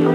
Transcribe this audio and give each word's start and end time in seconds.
Hello, 0.00 0.12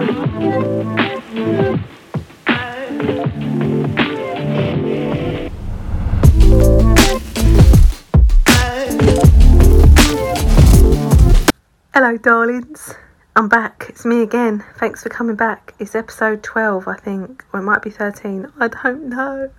darlings. 12.18 12.96
I'm 13.36 13.48
back. 13.48 13.86
It's 13.90 14.04
me 14.06 14.24
again. 14.24 14.64
Thanks 14.78 15.04
for 15.04 15.10
coming 15.10 15.36
back. 15.36 15.76
It's 15.78 15.94
episode 15.94 16.42
12, 16.42 16.88
I 16.88 16.96
think, 16.96 17.46
or 17.54 17.60
it 17.60 17.64
might 17.64 17.84
be 17.84 17.92
13. 17.92 18.52
I 18.60 18.68
don't 18.70 19.10
know. 19.10 19.52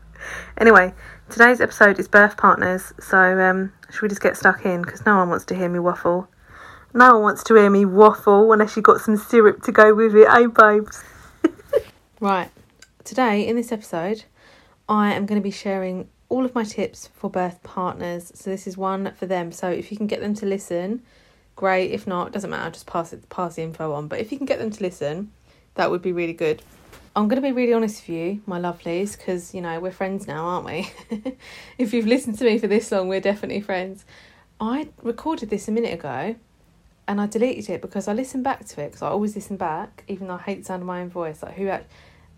Anyway, 0.59 0.93
today's 1.31 1.61
episode 1.61 2.01
is 2.01 2.09
birth 2.09 2.37
partners. 2.37 2.93
So, 2.99 3.39
um, 3.39 3.73
should 3.91 4.03
we 4.03 4.09
just 4.09 4.23
get 4.23 4.37
stuck 4.37 4.67
in? 4.67 4.83
Because 4.83 5.07
no 5.07 5.19
one 5.19 5.29
wants 5.29 5.45
to 5.45 5.55
hear 5.55 5.69
me 5.69 5.79
waffle. 5.79 6.29
No 6.97 7.13
one 7.13 7.23
wants 7.25 7.45
to 7.45 7.55
hear 7.55 7.69
me 7.69 7.85
waffle 7.85 8.51
unless 8.55 8.75
you 8.75 8.81
got 8.81 9.03
some 9.03 9.19
syrup 9.19 9.63
to 9.65 9.71
go 9.71 9.95
with 9.95 10.17
it, 10.17 10.27
eh, 10.31 10.47
babes? 10.47 11.05
right. 12.21 12.49
Today, 13.05 13.47
in 13.47 13.55
this 13.55 13.71
episode, 13.71 14.25
I 14.89 15.13
am 15.13 15.27
going 15.27 15.39
to 15.39 15.45
be 15.45 15.51
sharing 15.51 16.09
all 16.31 16.47
of 16.47 16.55
my 16.55 16.65
tips 16.65 17.11
for 17.15 17.29
birth 17.29 17.63
partners. 17.63 18.33
So, 18.35 18.49
this 18.49 18.67
is 18.67 18.79
one 18.79 19.13
for 19.13 19.27
them. 19.27 19.53
So, 19.53 19.69
if 19.69 19.91
you 19.91 19.99
can 19.99 20.07
get 20.07 20.21
them 20.21 20.33
to 20.37 20.47
listen, 20.47 21.03
great. 21.55 21.91
If 21.91 22.07
not, 22.07 22.33
doesn't 22.33 22.49
matter. 22.49 22.71
Just 22.71 22.87
pass 22.87 23.13
it, 23.13 23.29
pass 23.29 23.57
the 23.57 23.63
info 23.63 23.93
on. 23.93 24.09
But 24.09 24.21
if 24.21 24.33
you 24.33 24.39
can 24.39 24.47
get 24.47 24.59
them 24.59 24.71
to 24.71 24.83
listen, 24.83 25.31
that 25.75 25.91
would 25.91 26.01
be 26.01 26.13
really 26.13 26.33
good. 26.33 26.63
I'm 27.15 27.29
going 27.29 27.43
to 27.43 27.47
be 27.47 27.53
really 27.53 27.75
honest 27.75 28.09
with 28.09 28.17
you, 28.17 28.43
my 28.47 28.59
lovelies, 28.59 29.19
because 29.19 29.53
you 29.53 29.61
know 29.61 29.79
we're 29.81 29.93
friends 29.93 30.27
now, 30.27 30.47
aren't 30.47 30.65
we? 30.65 30.91
if 31.77 31.93
you've 31.93 32.07
listened 32.07 32.39
to 32.39 32.45
me 32.45 32.59
for 32.59 32.69
this 32.69 32.91
long, 32.91 33.09
we're 33.09 33.21
definitely 33.21 33.61
friends. 33.61 34.07
I 34.59 34.89
recorded 35.03 35.51
this 35.51 35.69
a 35.69 35.73
minute 35.73 35.93
ago, 35.93 36.37
and 37.09 37.21
I 37.21 37.27
deleted 37.27 37.71
it 37.71 37.83
because 37.83 38.09
I 38.09 38.13
listened 38.13 38.45
back 38.45 38.65
to 38.67 38.83
it 38.83 38.89
because 38.89 39.03
I 39.03 39.09
always 39.09 39.35
listen 39.35 39.57
back, 39.57 40.05
even 40.09 40.27
though 40.27 40.35
I 40.35 40.43
hate 40.43 40.59
the 40.59 40.65
sound 40.65 40.83
of 40.83 40.87
my 40.87 41.01
own 41.01 41.09
voice. 41.09 41.43
Like 41.43 41.55
who, 41.55 41.71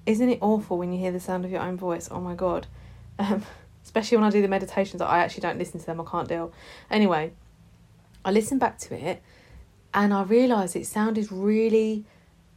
isn't 0.07 0.29
it 0.29 0.39
awful 0.41 0.79
when 0.79 0.93
you 0.93 0.99
hear 0.99 1.13
the 1.13 1.21
sound 1.21 1.45
of 1.45 1.51
your 1.51 1.61
own 1.61 1.77
voice? 1.77 2.09
Oh 2.11 2.21
my 2.21 2.35
god, 2.35 2.67
um, 3.19 3.45
especially 3.83 4.19
when 4.19 4.27
I 4.27 4.31
do 4.31 4.43
the 4.43 4.49
meditations, 4.49 5.01
I 5.03 5.19
actually 5.19 5.43
don't 5.43 5.59
listen 5.59 5.81
to 5.81 5.87
them. 5.87 6.01
I 6.01 6.05
can't 6.05 6.29
deal. 6.29 6.53
Anyway, 6.91 7.33
I 8.25 8.31
listened 8.31 8.61
back 8.61 8.79
to 8.81 8.95
it 8.95 9.23
and 9.95 10.13
I 10.13 10.23
realised 10.23 10.77
it 10.77 10.87
sounded 10.87 11.33
really 11.33 12.05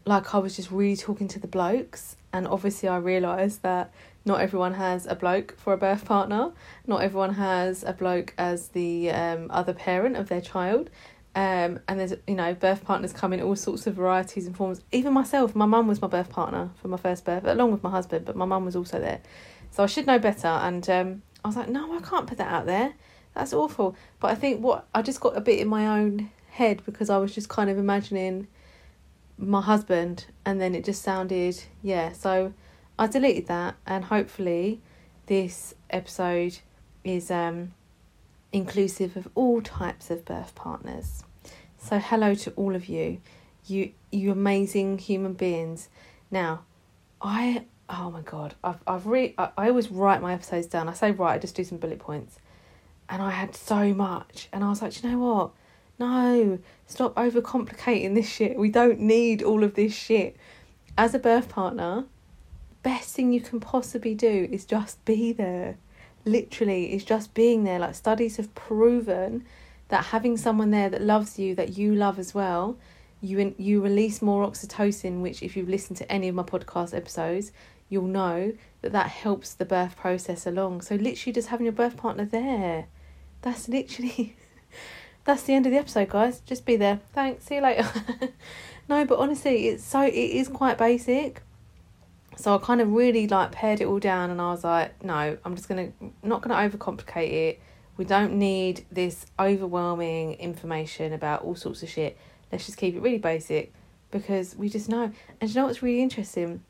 like 0.06 0.34
I 0.34 0.40
was 0.40 0.56
just 0.56 0.72
really 0.72 0.96
talking 0.96 1.28
to 1.30 1.40
the 1.40 1.48
blokes. 1.48 2.18
And 2.34 2.48
obviously, 2.48 2.90
I 2.90 2.98
realised 2.98 3.62
that 3.62 3.92
not 4.26 4.42
everyone 4.42 4.76
has 4.76 5.06
a 5.06 5.16
bloke 5.16 5.58
for 5.58 5.74
a 5.74 5.78
birth 5.78 6.06
partner, 6.06 6.52
not 6.88 7.02
everyone 7.02 7.36
has 7.36 7.84
a 7.84 7.94
bloke 7.94 8.34
as 8.38 8.70
the 8.70 9.12
um, 9.12 9.48
other 9.50 9.74
parent 9.74 10.16
of 10.16 10.30
their 10.30 10.42
child. 10.42 10.90
Um, 11.34 11.80
and 11.88 12.00
there's, 12.00 12.14
you 12.28 12.36
know, 12.36 12.54
birth 12.54 12.84
partners 12.84 13.14
come 13.14 13.32
in 13.32 13.42
all 13.42 13.56
sorts 13.56 13.88
of 13.88 13.96
varieties 13.96 14.46
and 14.48 14.56
forms. 14.56 14.82
Even 14.92 15.14
myself, 15.14 15.56
my 15.56 15.66
mum 15.66 15.88
was 15.88 16.02
my 16.02 16.08
birth 16.08 16.30
partner 16.30 16.72
for 16.82 16.90
my 16.90 16.98
first 16.98 17.24
birth, 17.24 17.46
along 17.46 17.72
with 17.72 17.84
my 17.84 17.90
husband, 17.90 18.26
but 18.26 18.36
my 18.36 18.46
mum 18.46 18.66
was 18.66 18.76
also 18.76 19.00
there. 19.00 19.22
So 19.72 19.84
I 19.84 19.86
should 19.86 20.08
know 20.08 20.20
better. 20.20 20.48
And 20.48 20.88
um, 20.90 21.22
I 21.44 21.48
was 21.48 21.56
like, 21.56 21.70
no, 21.70 21.96
I 21.96 22.02
can't 22.02 22.28
put 22.28 22.38
that 22.40 22.52
out 22.52 22.66
there. 22.66 22.94
That's 23.34 23.54
awful. 23.54 23.96
But 24.20 24.32
I 24.32 24.36
think 24.36 24.62
what 24.62 24.88
I 24.94 25.02
just 25.02 25.22
got 25.22 25.38
a 25.38 25.42
bit 25.42 25.60
in 25.60 25.70
my 25.70 25.88
own 25.88 26.30
head 26.52 26.84
because 26.86 27.10
I 27.10 27.18
was 27.18 27.34
just 27.34 27.48
kind 27.48 27.70
of 27.70 27.78
imagining 27.78 28.48
my 29.38 29.62
husband 29.62 30.26
and 30.46 30.62
then 30.62 30.76
it 30.76 30.84
just 30.84 31.02
sounded 31.02 31.60
yeah 31.82 32.12
so 32.12 32.54
I 33.00 33.08
deleted 33.08 33.48
that 33.48 33.76
and 33.88 34.06
hopefully 34.06 34.82
this 35.26 35.74
episode 35.90 36.60
is 37.04 37.32
um 37.32 37.74
inclusive 38.52 39.16
of 39.16 39.28
all 39.36 39.62
types 39.62 40.10
of 40.10 40.26
birth 40.26 40.54
partners. 40.56 41.24
So 41.78 42.00
hello 42.00 42.36
to 42.36 42.52
all 42.52 42.76
of 42.76 42.88
you. 42.88 43.22
You 43.66 43.92
you 44.12 44.32
amazing 44.32 44.98
human 45.00 45.34
beings. 45.34 45.90
Now 46.30 46.66
I 47.22 47.66
oh 47.90 48.12
my 48.12 48.22
god 48.22 48.56
I've 48.64 48.82
I've 48.86 49.06
re 49.06 49.34
I, 49.38 49.50
I 49.58 49.70
always 49.70 49.90
write 49.90 50.22
my 50.22 50.34
episodes 50.34 50.68
down. 50.68 50.90
I 50.90 50.94
say 50.94 51.12
write 51.12 51.36
I 51.36 51.40
just 51.40 51.56
do 51.56 51.64
some 51.64 51.78
bullet 51.78 52.00
points. 52.00 52.40
And 53.10 53.22
I 53.22 53.32
had 53.32 53.56
so 53.56 53.94
much. 53.94 54.48
And 54.54 54.64
I 54.64 54.70
was 54.70 54.82
like 54.82 55.02
you 55.02 55.10
know 55.10 55.18
what? 55.18 55.52
No, 56.00 56.60
stop 56.88 57.14
overcomplicating 57.16 58.16
this 58.16 58.28
shit. 58.28 58.58
We 58.58 58.70
don't 58.70 59.00
need 59.00 59.44
all 59.44 59.64
of 59.64 59.76
this 59.76 59.94
shit. 59.94 60.36
As 60.98 61.14
a 61.14 61.20
birth 61.20 61.48
partner, 61.48 62.06
best 62.84 63.16
thing 63.16 63.32
you 63.32 63.42
can 63.42 63.60
possibly 63.60 64.16
do 64.16 64.48
is 64.52 64.66
just 64.66 65.04
be 65.06 65.32
there. 65.32 65.78
Literally, 66.26 66.94
is 66.94 67.04
just 67.04 67.34
being 67.34 67.64
there. 67.64 67.80
Like 67.80 67.96
studies 67.96 68.38
have 68.38 68.54
proven 68.56 69.46
that 69.90 70.06
having 70.06 70.38
someone 70.38 70.72
there 70.72 70.90
that 70.90 71.02
loves 71.02 71.38
you, 71.40 71.56
that 71.56 71.78
you 71.78 71.94
love 71.96 72.20
as 72.20 72.34
well, 72.34 72.78
you 73.22 73.54
you 73.58 73.82
release 73.82 74.22
more 74.22 74.46
oxytocin. 74.46 75.22
Which, 75.22 75.44
if 75.44 75.56
you've 75.56 75.70
listened 75.70 75.98
to 75.98 76.12
any 76.12 76.28
of 76.28 76.36
my 76.36 76.44
podcast 76.44 76.96
episodes, 76.96 77.52
you'll 77.90 78.04
know 78.04 78.54
that 78.82 78.92
that 78.92 79.08
helps 79.08 79.54
the 79.54 79.66
birth 79.66 79.96
process 79.98 80.46
along. 80.46 80.82
So 80.82 80.96
literally, 80.96 81.34
just 81.34 81.50
having 81.50 81.66
your 81.66 81.74
birth 81.74 81.98
partner 81.98 82.26
there, 82.26 82.88
that's 83.42 83.68
literally 83.68 84.36
that's 85.26 85.44
the 85.44 85.54
end 85.54 85.66
of 85.66 85.72
the 85.72 85.78
episode, 85.78 86.10
guys. 86.10 86.40
Just 86.42 86.66
be 86.66 86.76
there. 86.76 87.00
Thanks. 87.14 87.46
See 87.46 87.56
you 87.56 87.62
later. 87.62 87.88
no, 88.90 89.06
but 89.06 89.20
honestly, 89.20 89.68
it's 89.68 89.84
so 89.84 90.02
it 90.02 90.14
is 90.14 90.48
quite 90.48 90.78
basic. 90.78 91.42
So 92.38 92.56
I 92.56 92.58
kind 92.60 92.82
of 92.82 92.92
really 92.92 93.28
like 93.28 93.52
pared 93.52 93.82
it 93.82 93.86
all 93.86 94.00
down, 94.00 94.30
and 94.30 94.42
I 94.42 94.52
was 94.52 94.64
like, 94.64 95.04
no, 95.04 95.38
I'm 95.44 95.56
just 95.56 95.68
gonna 95.68 95.92
not 96.24 96.42
gonna 96.42 96.56
overcomplicate 96.56 97.32
it. 97.32 97.62
We 97.98 98.06
don't 98.06 98.34
need 98.34 98.86
this 98.92 99.26
overwhelming 99.40 100.34
information 100.34 101.14
about 101.14 101.44
all 101.44 101.56
sorts 101.56 101.84
of 101.84 101.90
shit. 101.90 102.18
Let's 102.52 102.66
just 102.66 102.78
keep 102.78 102.96
it 102.96 103.02
really 103.02 103.18
basic 103.18 103.74
because 104.12 104.56
we 104.56 104.70
just 104.70 104.90
know. 104.90 105.12
And 105.40 105.50
you 105.50 105.56
know 105.56 105.66
what's 105.68 105.84
really 105.84 106.02
interesting? 106.02 106.64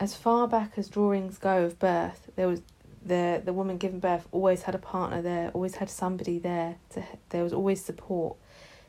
As 0.00 0.14
far 0.14 0.48
back 0.48 0.72
as 0.76 0.88
drawings 0.88 1.38
go 1.38 1.64
of 1.64 1.78
birth, 1.78 2.30
there 2.36 2.48
was 2.48 2.62
the 3.04 3.40
the 3.44 3.52
woman 3.52 3.78
giving 3.78 4.00
birth 4.00 4.26
always 4.32 4.62
had 4.62 4.74
a 4.74 4.78
partner 4.78 5.22
there, 5.22 5.50
always 5.50 5.76
had 5.76 5.90
somebody 5.90 6.38
there. 6.38 6.76
To 6.90 7.04
there 7.30 7.44
was 7.44 7.52
always 7.52 7.84
support. 7.84 8.36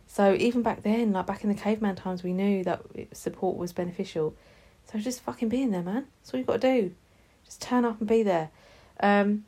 So 0.08 0.36
even 0.36 0.62
back 0.62 0.84
then, 0.84 1.14
like 1.14 1.26
back 1.26 1.44
in 1.44 1.50
the 1.50 1.56
caveman 1.56 1.96
times, 1.96 2.24
we 2.24 2.34
knew 2.34 2.64
that 2.64 2.82
support 3.14 3.58
was 3.58 3.74
beneficial. 3.74 4.36
So 4.92 5.00
just 5.00 5.22
fucking 5.22 5.50
being 5.50 5.72
there, 5.72 5.82
man. 5.82 6.08
That's 6.22 6.34
all 6.34 6.40
you 6.40 6.46
got 6.46 6.62
to 6.62 6.82
do. 6.82 6.96
Just 7.44 7.62
turn 7.62 7.86
up 7.86 8.00
and 8.00 8.08
be 8.08 8.24
there. 8.24 8.50
Um, 9.00 9.46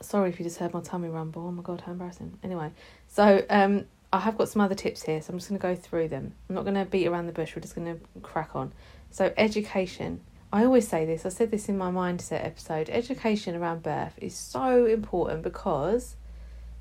sorry 0.00 0.30
if 0.30 0.38
you 0.38 0.44
just 0.44 0.58
heard 0.58 0.74
my 0.74 0.80
tummy 0.80 1.08
rumble. 1.08 1.46
Oh 1.46 1.52
my 1.52 1.62
god, 1.62 1.82
how 1.82 1.92
embarrassing. 1.92 2.38
Anyway, 2.42 2.70
so 3.08 3.44
um, 3.48 3.86
I 4.12 4.20
have 4.20 4.38
got 4.38 4.48
some 4.48 4.62
other 4.62 4.74
tips 4.74 5.02
here, 5.02 5.20
so 5.20 5.32
I'm 5.32 5.38
just 5.38 5.48
going 5.48 5.58
to 5.58 5.62
go 5.62 5.74
through 5.74 6.08
them. 6.08 6.34
I'm 6.48 6.54
not 6.54 6.64
going 6.64 6.74
to 6.74 6.84
beat 6.84 7.06
around 7.06 7.26
the 7.26 7.32
bush. 7.32 7.54
We're 7.54 7.62
just 7.62 7.74
going 7.74 7.98
to 7.98 8.20
crack 8.20 8.54
on. 8.54 8.72
So 9.10 9.32
education. 9.36 10.20
I 10.52 10.64
always 10.64 10.86
say 10.86 11.04
this, 11.04 11.26
I 11.26 11.30
said 11.30 11.50
this 11.50 11.68
in 11.68 11.76
my 11.76 11.90
mindset 11.90 12.44
episode 12.44 12.88
education 12.88 13.56
around 13.56 13.82
birth 13.82 14.14
is 14.18 14.34
so 14.34 14.86
important 14.86 15.42
because 15.42 16.14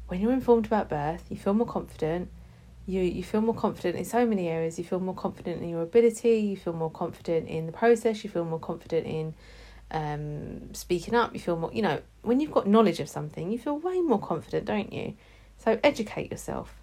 when 0.07 0.21
you're 0.21 0.31
informed 0.31 0.67
about 0.67 0.87
birth, 0.87 1.25
you 1.29 1.35
feel 1.35 1.55
more 1.55 1.65
confident. 1.65 2.29
You, 2.87 3.01
you 3.01 3.23
feel 3.23 3.41
more 3.41 3.55
confident 3.55 3.95
in 3.95 4.05
so 4.05 4.25
many 4.25 4.47
areas. 4.47 4.77
You 4.77 4.85
feel 4.85 4.99
more 4.99 5.15
confident 5.15 5.61
in 5.61 5.69
your 5.69 5.81
ability. 5.81 6.37
You 6.37 6.57
feel 6.57 6.73
more 6.73 6.91
confident 6.91 7.47
in 7.47 7.65
the 7.65 7.71
process. 7.71 8.23
You 8.23 8.29
feel 8.29 8.45
more 8.45 8.59
confident 8.59 9.07
in 9.07 9.33
um, 9.91 10.73
speaking 10.73 11.15
up. 11.15 11.33
You 11.33 11.39
feel 11.39 11.57
more, 11.57 11.71
you 11.73 11.81
know, 11.81 12.01
when 12.21 12.39
you've 12.39 12.51
got 12.51 12.67
knowledge 12.67 12.99
of 12.99 13.09
something, 13.09 13.51
you 13.51 13.57
feel 13.57 13.77
way 13.77 14.01
more 14.01 14.19
confident, 14.19 14.65
don't 14.65 14.93
you? 14.93 15.15
So 15.57 15.79
educate 15.83 16.31
yourself. 16.31 16.75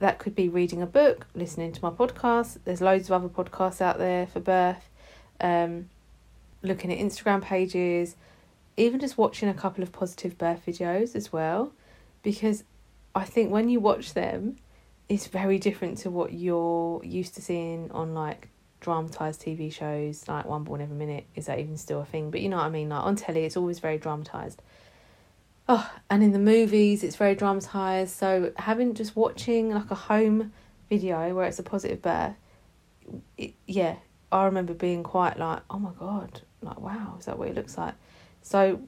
That 0.00 0.18
could 0.18 0.34
be 0.34 0.48
reading 0.48 0.82
a 0.82 0.86
book, 0.86 1.26
listening 1.34 1.72
to 1.72 1.82
my 1.82 1.90
podcast. 1.90 2.58
There's 2.64 2.80
loads 2.80 3.10
of 3.10 3.12
other 3.12 3.28
podcasts 3.28 3.80
out 3.80 3.98
there 3.98 4.26
for 4.26 4.40
birth. 4.40 4.88
Um, 5.40 5.90
looking 6.62 6.92
at 6.92 6.98
Instagram 6.98 7.42
pages, 7.42 8.16
even 8.76 9.00
just 9.00 9.18
watching 9.18 9.48
a 9.48 9.54
couple 9.54 9.82
of 9.82 9.92
positive 9.92 10.38
birth 10.38 10.62
videos 10.66 11.14
as 11.14 11.32
well, 11.32 11.72
because 12.22 12.64
I 13.14 13.24
think 13.24 13.50
when 13.50 13.68
you 13.68 13.80
watch 13.80 14.14
them, 14.14 14.56
it's 15.10 15.26
very 15.26 15.58
different 15.58 15.98
to 15.98 16.08
what 16.08 16.32
you're 16.32 17.04
used 17.04 17.34
to 17.34 17.42
seeing 17.42 17.90
on 17.90 18.14
like 18.14 18.48
dramatized 18.80 19.42
TV 19.42 19.70
shows 19.70 20.26
like 20.28 20.46
One 20.46 20.62
Born 20.62 20.80
Every 20.80 20.96
Minute. 20.96 21.26
Is 21.34 21.46
that 21.46 21.58
even 21.58 21.76
still 21.76 22.00
a 22.00 22.04
thing? 22.04 22.30
But 22.30 22.40
you 22.42 22.48
know 22.48 22.58
what 22.58 22.66
I 22.66 22.70
mean? 22.70 22.90
Like 22.90 23.02
on 23.02 23.16
telly, 23.16 23.44
it's 23.44 23.56
always 23.56 23.80
very 23.80 23.98
dramatized. 23.98 24.62
Oh, 25.68 25.90
and 26.08 26.22
in 26.22 26.30
the 26.30 26.38
movies, 26.38 27.02
it's 27.02 27.16
very 27.16 27.34
dramatized. 27.34 28.14
So 28.14 28.52
having 28.56 28.94
just 28.94 29.16
watching 29.16 29.74
like 29.74 29.90
a 29.90 29.96
home 29.96 30.52
video 30.88 31.34
where 31.34 31.44
it's 31.44 31.58
a 31.58 31.64
positive 31.64 32.00
birth, 32.00 32.36
it, 33.36 33.54
yeah, 33.66 33.96
I 34.30 34.44
remember 34.44 34.74
being 34.74 35.02
quite 35.02 35.40
like, 35.40 35.62
oh 35.70 35.80
my 35.80 35.90
god, 35.98 36.42
like 36.62 36.80
wow, 36.80 37.16
is 37.18 37.26
that 37.26 37.36
what 37.36 37.48
it 37.48 37.56
looks 37.56 37.76
like? 37.76 37.94
So 38.42 38.80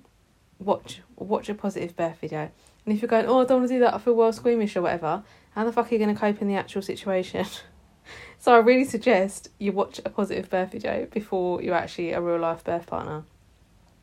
watch 0.61 1.01
watch 1.17 1.49
a 1.49 1.55
positive 1.55 1.97
birth 1.97 2.19
video. 2.21 2.49
And 2.87 2.95
if 2.95 3.03
you're 3.03 3.09
going, 3.09 3.27
oh, 3.27 3.41
I 3.41 3.45
don't 3.45 3.59
want 3.59 3.69
to 3.71 3.75
do 3.75 3.81
that, 3.81 3.95
I 3.95 3.99
feel 3.99 4.15
well 4.15 4.33
squeamish 4.33 4.77
or 4.77 4.83
whatever, 4.83 5.25
how 5.55 5.65
the 5.65 5.73
fuck 5.73 5.91
are 5.91 5.95
you 5.95 5.99
going 5.99 6.15
to 6.15 6.21
cope 6.21 6.41
in 6.41 6.49
the 6.49 6.57
actual 6.57 6.83
situation? 6.83 7.47
so 8.39 8.55
I 8.55 8.59
really 8.59 8.85
suggest 8.85 9.49
you 9.59 9.73
watch 9.73 10.01
a 10.05 10.11
positive 10.11 10.49
birth 10.49 10.73
video 10.73 11.07
before 11.07 11.63
you're 11.63 11.75
actually 11.75 12.13
a 12.13 12.21
real 12.21 12.39
life 12.39 12.65
birth 12.65 12.87
partner. 12.87 13.25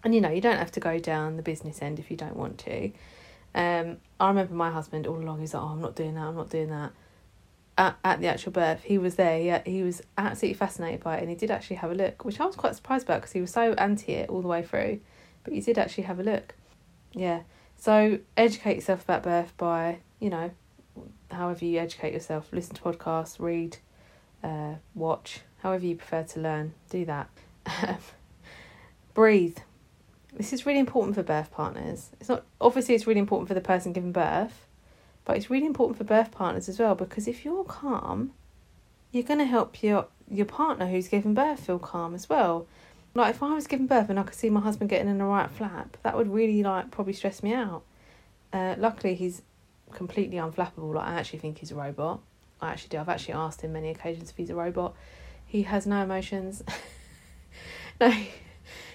And 0.03 0.15
you 0.15 0.21
know, 0.21 0.29
you 0.29 0.41
don't 0.41 0.57
have 0.57 0.71
to 0.73 0.79
go 0.79 0.99
down 0.99 1.37
the 1.37 1.43
business 1.43 1.81
end 1.81 1.99
if 1.99 2.09
you 2.09 2.17
don't 2.17 2.35
want 2.35 2.57
to. 2.59 2.91
Um, 3.55 3.97
I 4.19 4.27
remember 4.27 4.53
my 4.53 4.71
husband 4.71 5.07
all 5.07 5.17
along, 5.17 5.39
he's 5.39 5.53
like, 5.53 5.63
oh, 5.63 5.67
I'm 5.67 5.81
not 5.81 5.95
doing 5.95 6.15
that, 6.15 6.21
I'm 6.21 6.35
not 6.35 6.49
doing 6.49 6.69
that. 6.69 6.91
at, 7.77 7.97
at 8.03 8.21
the 8.21 8.27
actual 8.27 8.51
birth. 8.51 8.83
He 8.83 8.97
was 8.97 9.15
there. 9.15 9.61
He, 9.65 9.71
he 9.71 9.83
was 9.83 10.01
absolutely 10.17 10.53
fascinated 10.53 11.03
by 11.03 11.17
it, 11.17 11.21
and 11.21 11.29
he 11.29 11.35
did 11.35 11.49
actually 11.49 11.77
have 11.77 11.91
a 11.91 11.95
look, 11.95 12.23
which 12.23 12.39
I 12.39 12.45
was 12.45 12.55
quite 12.55 12.75
surprised 12.75 13.05
about 13.05 13.21
because 13.21 13.31
he 13.31 13.41
was 13.41 13.51
so 13.51 13.73
anti 13.73 14.13
it 14.13 14.29
all 14.29 14.41
the 14.41 14.47
way 14.47 14.61
through, 14.61 14.99
but 15.43 15.53
he 15.53 15.61
did 15.61 15.79
actually 15.79 16.03
have 16.03 16.19
a 16.19 16.23
look. 16.23 16.53
Yeah. 17.13 17.41
So 17.75 18.19
educate 18.37 18.75
yourself 18.75 19.03
about 19.03 19.23
birth 19.23 19.53
by 19.57 19.99
you 20.19 20.29
know, 20.29 20.51
however 21.31 21.65
you 21.65 21.79
educate 21.79 22.13
yourself. 22.13 22.49
Listen 22.51 22.75
to 22.75 22.81
podcasts, 22.81 23.39
read, 23.39 23.77
uh, 24.43 24.75
watch, 24.95 25.41
however 25.59 25.85
you 25.85 25.95
prefer 25.95 26.23
to 26.23 26.39
learn. 26.39 26.73
Do 26.89 27.05
that. 27.05 27.29
Breathe. 29.13 29.57
This 30.33 30.53
is 30.53 30.65
really 30.65 30.79
important 30.79 31.15
for 31.15 31.23
birth 31.23 31.51
partners. 31.51 32.11
It's 32.19 32.29
not 32.29 32.43
obviously 32.61 32.95
it's 32.95 33.07
really 33.07 33.19
important 33.19 33.47
for 33.47 33.53
the 33.53 33.61
person 33.61 33.93
giving 33.93 34.11
birth, 34.11 34.67
but 35.25 35.37
it's 35.37 35.49
really 35.49 35.65
important 35.65 35.97
for 35.97 36.03
birth 36.03 36.31
partners 36.31 36.69
as 36.69 36.79
well 36.79 36.95
because 36.95 37.27
if 37.27 37.43
you're 37.43 37.63
calm, 37.63 38.31
you're 39.11 39.23
going 39.23 39.39
to 39.39 39.45
help 39.45 39.81
your 39.81 40.07
your 40.31 40.45
partner 40.45 40.87
who's 40.87 41.07
giving 41.07 41.33
birth 41.33 41.65
feel 41.65 41.79
calm 41.79 42.13
as 42.13 42.29
well. 42.29 42.67
Like 43.15 43.33
if 43.33 43.41
I 43.41 43.55
was 43.55 43.65
giving 43.65 43.87
birth 43.87 44.09
and 44.09 44.19
I 44.19 44.23
could 44.23 44.35
see 44.35 44.51
my 44.51 44.59
husband 44.59 44.89
getting 44.89 45.09
in 45.09 45.17
the 45.17 45.25
right 45.25 45.49
flap, 45.49 45.97
that 46.03 46.15
would 46.15 46.31
really 46.31 46.61
like 46.61 46.91
probably 46.91 47.13
stress 47.13 47.41
me 47.41 47.53
out. 47.53 47.81
Uh, 48.53 48.75
luckily 48.77 49.15
he's 49.15 49.41
completely 49.91 50.37
unflappable. 50.37 50.93
Like 50.93 51.07
I 51.07 51.13
actually 51.13 51.39
think 51.39 51.59
he's 51.59 51.71
a 51.71 51.75
robot. 51.75 52.21
I 52.61 52.71
actually 52.71 52.89
do. 52.89 52.97
I've 52.97 53.09
actually 53.09 53.35
asked 53.35 53.61
him 53.61 53.73
many 53.73 53.89
occasions 53.89 54.29
if 54.29 54.37
he's 54.37 54.49
a 54.49 54.55
robot. 54.55 54.95
He 55.45 55.63
has 55.63 55.87
no 55.87 56.03
emotions. 56.03 56.63
no, 58.01 58.13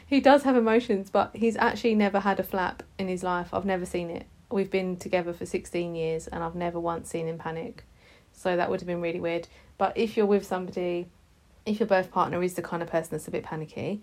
he 0.07 0.21
does 0.21 0.43
have 0.43 0.57
emotions, 0.57 1.11
but 1.11 1.35
he's 1.35 1.57
actually 1.57 1.95
never 1.95 2.21
had 2.21 2.39
a 2.39 2.43
flap 2.43 2.83
in 2.99 3.09
his 3.09 3.23
life. 3.23 3.49
I've 3.53 3.65
never 3.65 3.87
seen 3.87 4.11
it. 4.11 4.27
We've 4.51 4.71
been 4.71 4.97
together 4.97 5.33
for 5.33 5.47
16 5.47 5.95
years 5.95 6.29
and 6.29 6.45
I've 6.45 6.55
never 6.55 6.79
once 6.79 7.09
seen 7.09 7.27
him 7.27 7.39
panic. 7.39 7.85
So 8.33 8.57
that 8.57 8.71
would 8.71 8.81
have 8.81 8.87
been 8.87 9.01
really 9.01 9.21
weird. 9.21 9.49
But 9.79 9.97
if 9.97 10.17
you're 10.17 10.27
with 10.27 10.45
somebody, 10.45 11.07
if 11.67 11.81
your 11.81 11.87
birth 11.87 12.11
partner 12.11 12.43
is 12.43 12.55
the 12.55 12.63
kind 12.63 12.83
of 12.83 12.91
person 12.91 13.11
that's 13.13 13.27
a 13.27 13.31
bit 13.31 13.45
panicky, 13.45 14.03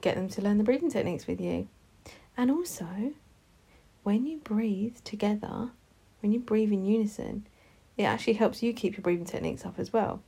get 0.00 0.16
them 0.16 0.28
to 0.30 0.42
learn 0.42 0.58
the 0.58 0.64
breathing 0.64 0.90
techniques 0.90 1.26
with 1.26 1.40
you. 1.40 1.68
And 2.36 2.50
also, 2.50 3.12
when 4.02 4.26
you 4.26 4.38
breathe 4.38 4.96
together, 5.04 5.70
when 6.22 6.32
you 6.32 6.40
breathe 6.40 6.72
in 6.72 6.84
unison, 6.84 7.46
it 7.96 8.04
actually 8.04 8.34
helps 8.34 8.62
you 8.62 8.72
keep 8.72 8.96
your 8.96 9.02
breathing 9.02 9.26
techniques 9.26 9.66
up 9.66 9.78
as 9.78 9.92
well. 9.92 10.22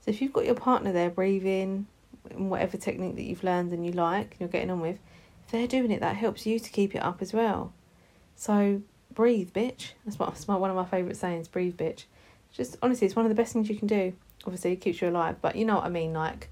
So 0.00 0.10
if 0.10 0.22
you've 0.22 0.32
got 0.32 0.44
your 0.44 0.54
partner 0.54 0.92
there 0.92 1.10
breathing 1.10 1.86
in 2.30 2.50
whatever 2.50 2.76
technique 2.76 3.16
that 3.16 3.24
you've 3.24 3.44
learned 3.44 3.72
and 3.72 3.84
you 3.84 3.92
like 3.92 4.32
and 4.32 4.40
you're 4.40 4.48
getting 4.48 4.70
on 4.70 4.80
with, 4.80 4.98
if 5.44 5.52
they're 5.52 5.66
doing 5.66 5.90
it, 5.90 6.00
that 6.00 6.16
helps 6.16 6.46
you 6.46 6.58
to 6.58 6.70
keep 6.70 6.94
it 6.94 7.02
up 7.02 7.22
as 7.22 7.32
well. 7.32 7.72
So 8.36 8.82
breathe, 9.12 9.50
bitch. 9.52 9.92
That's, 10.04 10.18
what, 10.18 10.28
that's 10.34 10.46
my, 10.46 10.56
one 10.56 10.70
of 10.70 10.76
my 10.76 10.84
favourite 10.84 11.16
sayings, 11.16 11.48
breathe, 11.48 11.76
bitch. 11.76 12.04
Just 12.52 12.76
honestly, 12.82 13.06
it's 13.06 13.16
one 13.16 13.24
of 13.24 13.30
the 13.30 13.34
best 13.34 13.52
things 13.52 13.68
you 13.68 13.76
can 13.76 13.88
do. 13.88 14.14
Obviously, 14.44 14.72
it 14.72 14.76
keeps 14.76 15.02
you 15.02 15.08
alive, 15.08 15.36
but 15.42 15.56
you 15.56 15.64
know 15.64 15.76
what 15.76 15.84
I 15.84 15.88
mean. 15.88 16.12
Like 16.12 16.48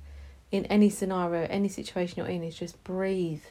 in 0.51 0.67
any 0.67 0.91
scenario, 0.91 1.47
any 1.49 1.69
situation 1.69 2.19
you're 2.19 2.27
in, 2.27 2.43
is 2.43 2.57
just 2.57 2.83
breathe. 2.85 3.43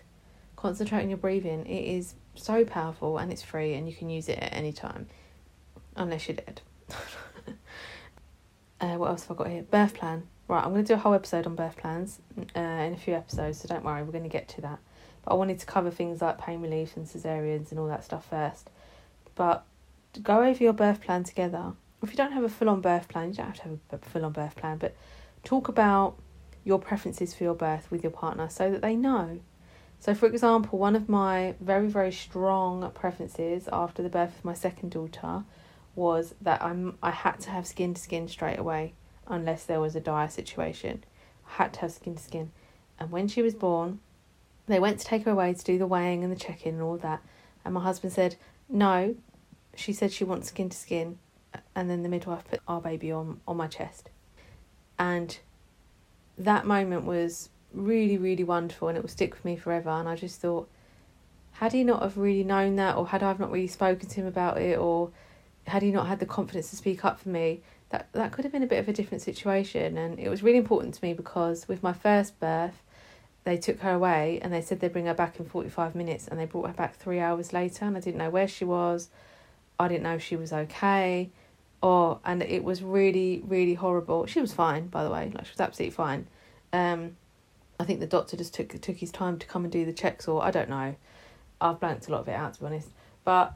Concentrate 0.55 1.01
on 1.01 1.09
your 1.09 1.17
breathing. 1.17 1.65
It 1.65 1.97
is 1.97 2.15
so 2.35 2.65
powerful 2.65 3.17
and 3.17 3.31
it's 3.31 3.41
free, 3.41 3.73
and 3.73 3.87
you 3.87 3.95
can 3.95 4.09
use 4.09 4.29
it 4.29 4.39
at 4.39 4.53
any 4.53 4.73
time, 4.73 5.07
unless 5.95 6.27
you're 6.27 6.37
dead. 6.37 6.61
uh, 8.81 8.95
what 8.95 9.09
else 9.09 9.25
have 9.25 9.39
I 9.39 9.43
got 9.43 9.51
here? 9.51 9.63
Birth 9.63 9.93
plan. 9.93 10.27
Right, 10.47 10.63
I'm 10.63 10.71
going 10.71 10.83
to 10.83 10.87
do 10.87 10.93
a 10.93 10.97
whole 10.97 11.15
episode 11.15 11.47
on 11.47 11.55
birth 11.55 11.75
plans 11.77 12.19
uh, 12.55 12.59
in 12.59 12.93
a 12.93 12.97
few 12.97 13.15
episodes, 13.15 13.59
so 13.59 13.67
don't 13.67 13.83
worry, 13.83 14.03
we're 14.03 14.11
going 14.11 14.23
to 14.23 14.29
get 14.29 14.47
to 14.49 14.61
that. 14.61 14.77
But 15.23 15.31
I 15.31 15.33
wanted 15.35 15.57
to 15.59 15.65
cover 15.65 15.89
things 15.89 16.21
like 16.21 16.37
pain 16.37 16.61
relief 16.61 16.95
and 16.95 17.07
cesareans 17.07 17.71
and 17.71 17.79
all 17.79 17.87
that 17.87 18.03
stuff 18.03 18.27
first. 18.29 18.69
But 19.33 19.65
go 20.21 20.43
over 20.43 20.63
your 20.63 20.73
birth 20.73 21.01
plan 21.01 21.23
together. 21.23 21.73
If 22.03 22.11
you 22.11 22.15
don't 22.15 22.33
have 22.33 22.43
a 22.43 22.49
full 22.49 22.69
on 22.69 22.81
birth 22.81 23.07
plan, 23.07 23.29
you 23.29 23.35
don't 23.35 23.47
have 23.47 23.55
to 23.55 23.63
have 23.63 23.79
a 23.91 23.97
full 23.97 24.23
on 24.23 24.33
birth 24.33 24.55
plan, 24.55 24.77
but 24.77 24.95
talk 25.43 25.67
about 25.67 26.15
your 26.63 26.77
preferences 26.77 27.33
for 27.33 27.43
your 27.43 27.55
birth 27.55 27.89
with 27.89 28.03
your 28.03 28.11
partner 28.11 28.47
so 28.47 28.69
that 28.69 28.81
they 28.81 28.95
know. 28.95 29.39
So, 29.99 30.13
for 30.13 30.27
example, 30.27 30.77
one 30.77 30.95
of 30.95 31.09
my 31.09 31.55
very, 31.59 31.87
very 31.87 32.11
strong 32.11 32.91
preferences 32.91 33.67
after 33.71 34.03
the 34.03 34.09
birth 34.09 34.37
of 34.37 34.45
my 34.45 34.53
second 34.53 34.91
daughter 34.91 35.43
was 35.95 36.35
that 36.41 36.61
I'm 36.61 36.97
I 37.01 37.11
had 37.11 37.39
to 37.41 37.49
have 37.49 37.65
skin 37.65 37.93
to 37.93 38.01
skin 38.01 38.27
straight 38.27 38.59
away 38.59 38.93
unless 39.27 39.63
there 39.63 39.79
was 39.79 39.95
a 39.95 39.99
dire 39.99 40.29
situation. 40.29 41.03
I 41.47 41.63
had 41.63 41.73
to 41.73 41.81
have 41.81 41.91
skin 41.91 42.15
to 42.15 42.21
skin. 42.21 42.51
And 42.99 43.11
when 43.11 43.27
she 43.27 43.41
was 43.41 43.53
born, 43.53 43.99
they 44.67 44.79
went 44.79 44.99
to 44.99 45.05
take 45.05 45.25
her 45.25 45.31
away 45.31 45.53
to 45.53 45.63
do 45.63 45.77
the 45.77 45.87
weighing 45.87 46.23
and 46.23 46.31
the 46.31 46.39
check 46.39 46.65
in 46.65 46.75
and 46.75 46.83
all 46.83 46.97
that. 46.97 47.21
And 47.63 47.73
my 47.73 47.81
husband 47.81 48.13
said, 48.13 48.35
No. 48.69 49.15
She 49.77 49.91
said 49.91 50.13
she 50.13 50.23
wants 50.23 50.47
skin 50.47 50.69
to 50.69 50.77
skin. 50.77 51.19
And 51.75 51.89
then 51.89 52.03
the 52.03 52.09
midwife 52.09 52.45
put 52.49 52.61
our 52.67 52.81
baby 52.81 53.11
on, 53.11 53.41
on 53.47 53.57
my 53.57 53.67
chest. 53.67 54.09
And 54.97 55.37
that 56.37 56.65
moment 56.65 57.05
was 57.05 57.49
really, 57.73 58.17
really 58.17 58.43
wonderful 58.43 58.87
and 58.87 58.97
it 58.97 59.01
will 59.01 59.09
stick 59.09 59.33
with 59.33 59.45
me 59.45 59.55
forever. 59.55 59.89
And 59.89 60.07
I 60.07 60.15
just 60.15 60.39
thought, 60.39 60.69
had 61.53 61.73
he 61.73 61.83
not 61.83 62.01
have 62.01 62.17
really 62.17 62.43
known 62.43 62.75
that, 62.75 62.97
or 62.97 63.07
had 63.07 63.23
I 63.23 63.33
not 63.33 63.51
really 63.51 63.67
spoken 63.67 64.09
to 64.09 64.15
him 64.15 64.25
about 64.25 64.59
it, 64.61 64.77
or 64.77 65.11
had 65.67 65.81
he 65.81 65.91
not 65.91 66.07
had 66.07 66.19
the 66.19 66.25
confidence 66.25 66.69
to 66.69 66.75
speak 66.75 67.03
up 67.03 67.19
for 67.19 67.29
me, 67.29 67.61
that 67.89 68.07
that 68.13 68.31
could 68.31 68.45
have 68.45 68.51
been 68.51 68.63
a 68.63 68.67
bit 68.67 68.79
of 68.79 68.87
a 68.87 68.93
different 68.93 69.21
situation. 69.21 69.97
And 69.97 70.19
it 70.19 70.29
was 70.29 70.43
really 70.43 70.57
important 70.57 70.93
to 70.95 71.03
me 71.03 71.13
because 71.13 71.67
with 71.67 71.83
my 71.83 71.93
first 71.93 72.39
birth, 72.39 72.81
they 73.45 73.57
took 73.57 73.79
her 73.81 73.93
away 73.93 74.39
and 74.41 74.51
they 74.51 74.61
said 74.61 74.79
they'd 74.79 74.91
bring 74.91 75.05
her 75.05 75.13
back 75.13 75.39
in 75.39 75.45
45 75.45 75.95
minutes 75.95 76.27
and 76.27 76.39
they 76.39 76.45
brought 76.45 76.67
her 76.67 76.73
back 76.73 76.95
three 76.95 77.19
hours 77.19 77.53
later 77.53 77.85
and 77.85 77.95
I 77.95 77.99
didn't 77.99 78.17
know 78.17 78.29
where 78.29 78.47
she 78.47 78.65
was. 78.65 79.09
I 79.79 79.87
didn't 79.87 80.03
know 80.03 80.15
if 80.15 80.23
she 80.23 80.35
was 80.35 80.51
okay. 80.51 81.29
Or 81.81 82.19
and 82.25 82.41
it 82.41 82.63
was 82.63 82.81
really, 82.81 83.43
really 83.45 83.75
horrible. 83.75 84.25
She 84.25 84.41
was 84.41 84.51
fine, 84.51 84.87
by 84.87 85.03
the 85.03 85.11
way, 85.11 85.31
like 85.33 85.45
she 85.45 85.51
was 85.51 85.59
absolutely 85.59 85.95
fine. 85.95 86.27
Um 86.73 87.17
I 87.79 87.83
think 87.83 87.99
the 87.99 88.07
doctor 88.07 88.35
just 88.35 88.53
took 88.53 88.69
took 88.81 88.97
his 88.97 89.11
time 89.11 89.37
to 89.37 89.45
come 89.45 89.63
and 89.63 89.71
do 89.71 89.85
the 89.85 89.93
checks 89.93 90.27
or 90.27 90.43
I 90.43 90.49
don't 90.49 90.69
know. 90.69 90.95
I've 91.61 91.79
blanked 91.79 92.07
a 92.07 92.11
lot 92.11 92.21
of 92.21 92.27
it 92.27 92.33
out 92.33 92.55
to 92.55 92.59
be 92.61 92.65
honest. 92.65 92.89
But 93.23 93.55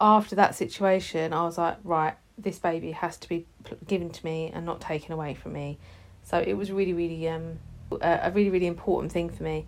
after 0.00 0.36
that 0.36 0.54
situation, 0.54 1.32
I 1.32 1.44
was 1.44 1.58
like, 1.58 1.78
right, 1.84 2.14
this 2.38 2.58
baby 2.58 2.92
has 2.92 3.16
to 3.18 3.28
be 3.28 3.46
given 3.86 4.10
to 4.10 4.24
me 4.24 4.50
and 4.52 4.66
not 4.66 4.80
taken 4.80 5.12
away 5.12 5.34
from 5.34 5.52
me. 5.52 5.78
So 6.22 6.38
it 6.38 6.54
was 6.54 6.70
really, 6.70 6.92
really 6.92 7.28
um 7.28 7.58
a, 8.00 8.30
really, 8.34 8.50
really 8.50 8.66
important 8.66 9.12
thing 9.12 9.30
for 9.30 9.42
me. 9.42 9.66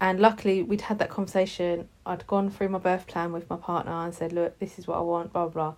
And 0.00 0.20
luckily, 0.20 0.62
we'd 0.62 0.82
had 0.82 0.98
that 1.00 1.10
conversation. 1.10 1.88
I'd 2.06 2.26
gone 2.26 2.50
through 2.50 2.68
my 2.68 2.78
birth 2.78 3.06
plan 3.06 3.32
with 3.32 3.50
my 3.50 3.56
partner 3.56 3.92
and 3.92 4.14
said, 4.14 4.32
look, 4.32 4.58
this 4.58 4.78
is 4.78 4.86
what 4.86 4.96
I 4.96 5.00
want, 5.00 5.32
blah, 5.32 5.46
blah, 5.46 5.52
blah. 5.52 5.74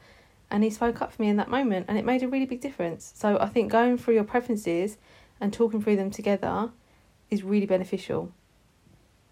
And 0.51 0.63
he 0.63 0.71
spoke 0.71 1.01
up 1.01 1.13
for 1.13 1.23
me 1.23 1.29
in 1.29 1.37
that 1.37 1.49
moment, 1.49 1.87
and 1.89 1.97
it 1.97 2.05
made 2.05 2.23
a 2.23 2.29
really 2.29 2.45
big 2.45 2.61
difference. 2.61 3.13
So 3.17 3.39
I 3.39 3.47
think 3.47 3.73
going 3.73 3.97
through 3.97 4.15
your 4.15 4.25
preferences 4.25 4.99
and 5.41 5.53
talking 5.53 5.83
through 5.83 5.97
them 5.97 6.11
together 6.11 6.71
is 7.31 7.43
really 7.43 7.67
beneficial. 7.67 8.33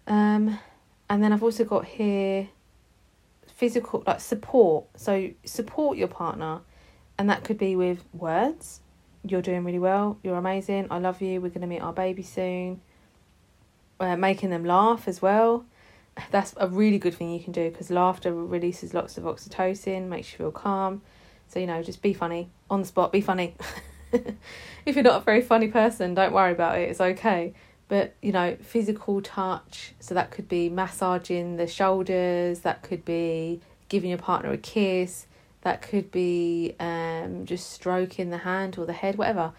Um, 0.07 0.57
and 1.09 1.23
then 1.23 1.33
I've 1.33 1.43
also 1.43 1.65
got 1.65 1.85
here 1.85 2.49
physical, 3.59 4.03
like 4.07 4.21
support. 4.21 4.85
So 4.95 5.31
support 5.43 5.97
your 5.97 6.07
partner, 6.07 6.61
and 7.17 7.29
that 7.29 7.43
could 7.43 7.57
be 7.57 7.75
with 7.75 8.03
words 8.13 8.79
you're 9.23 9.41
doing 9.41 9.63
really 9.63 9.79
well, 9.79 10.17
you're 10.23 10.37
amazing, 10.37 10.87
I 10.89 10.99
love 10.99 11.21
you, 11.21 11.41
we're 11.41 11.49
going 11.49 11.61
to 11.61 11.67
meet 11.67 11.81
our 11.81 11.93
baby 11.93 12.23
soon. 12.23 12.81
Uh, 13.99 14.15
making 14.15 14.49
them 14.49 14.63
laugh 14.63 15.09
as 15.09 15.21
well. 15.21 15.65
That's 16.31 16.53
a 16.55 16.69
really 16.69 16.97
good 16.97 17.13
thing 17.13 17.31
you 17.31 17.41
can 17.41 17.51
do 17.51 17.69
because 17.69 17.91
laughter 17.91 18.33
releases 18.33 18.93
lots 18.93 19.17
of 19.17 19.25
oxytocin, 19.25 20.07
makes 20.07 20.31
you 20.31 20.37
feel 20.37 20.51
calm. 20.51 21.01
So, 21.49 21.59
you 21.59 21.67
know, 21.67 21.83
just 21.83 22.01
be 22.01 22.13
funny 22.13 22.49
on 22.69 22.81
the 22.81 22.87
spot, 22.87 23.11
be 23.11 23.21
funny. 23.21 23.55
if 24.85 24.95
you're 24.95 25.03
not 25.03 25.21
a 25.21 25.23
very 25.25 25.41
funny 25.41 25.67
person, 25.67 26.13
don't 26.13 26.31
worry 26.31 26.53
about 26.53 26.79
it, 26.79 26.89
it's 26.89 27.01
okay. 27.01 27.53
But, 27.89 28.15
you 28.21 28.31
know, 28.31 28.55
physical 28.61 29.21
touch, 29.21 29.93
so 29.99 30.13
that 30.13 30.31
could 30.31 30.47
be 30.47 30.69
massaging 30.69 31.57
the 31.57 31.67
shoulders, 31.67 32.59
that 32.59 32.83
could 32.83 33.03
be 33.03 33.59
giving 33.89 34.11
your 34.11 34.19
partner 34.19 34.51
a 34.51 34.57
kiss, 34.57 35.25
that 35.61 35.81
could 35.81 36.11
be 36.11 36.75
um, 36.79 37.45
just 37.45 37.71
stroking 37.71 38.29
the 38.29 38.37
hand 38.37 38.77
or 38.77 38.85
the 38.85 38.93
head, 38.93 39.17
whatever. 39.17 39.53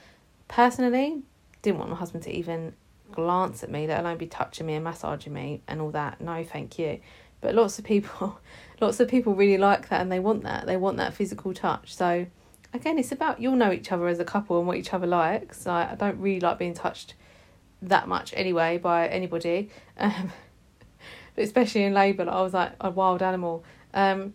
Personally, 0.48 1.22
didn't 1.62 1.78
want 1.78 1.90
my 1.90 1.96
husband 1.96 2.22
to 2.24 2.30
even 2.30 2.72
glance 3.12 3.62
at 3.62 3.70
me, 3.70 3.86
let 3.86 4.00
alone 4.00 4.16
be 4.16 4.26
touching 4.26 4.66
me 4.66 4.74
and 4.74 4.84
massaging 4.84 5.32
me 5.32 5.62
and 5.68 5.80
all 5.80 5.90
that. 5.90 6.20
No, 6.20 6.42
thank 6.44 6.78
you. 6.78 7.00
But 7.40 7.54
lots 7.54 7.78
of 7.78 7.84
people, 7.84 8.40
lots 8.80 9.00
of 9.00 9.08
people 9.08 9.34
really 9.34 9.58
like 9.58 9.88
that 9.88 10.00
and 10.00 10.10
they 10.10 10.20
want 10.20 10.44
that. 10.44 10.66
They 10.66 10.76
want 10.76 10.96
that 10.98 11.14
physical 11.14 11.52
touch. 11.52 11.94
So 11.94 12.26
again, 12.72 12.98
it's 12.98 13.12
about 13.12 13.40
you'll 13.40 13.56
know 13.56 13.72
each 13.72 13.92
other 13.92 14.06
as 14.06 14.20
a 14.20 14.24
couple 14.24 14.58
and 14.58 14.66
what 14.66 14.76
each 14.76 14.94
other 14.94 15.06
likes. 15.06 15.66
I, 15.66 15.92
I 15.92 15.94
don't 15.96 16.18
really 16.20 16.40
like 16.40 16.58
being 16.58 16.74
touched 16.74 17.14
that 17.82 18.08
much 18.08 18.32
anyway 18.36 18.78
by 18.78 19.08
anybody, 19.08 19.70
um, 19.98 20.32
especially 21.36 21.84
in 21.84 21.94
labour, 21.94 22.24
like 22.24 22.34
I 22.34 22.42
was 22.42 22.54
like 22.54 22.72
a 22.80 22.90
wild 22.90 23.22
animal. 23.22 23.64
Um, 23.94 24.34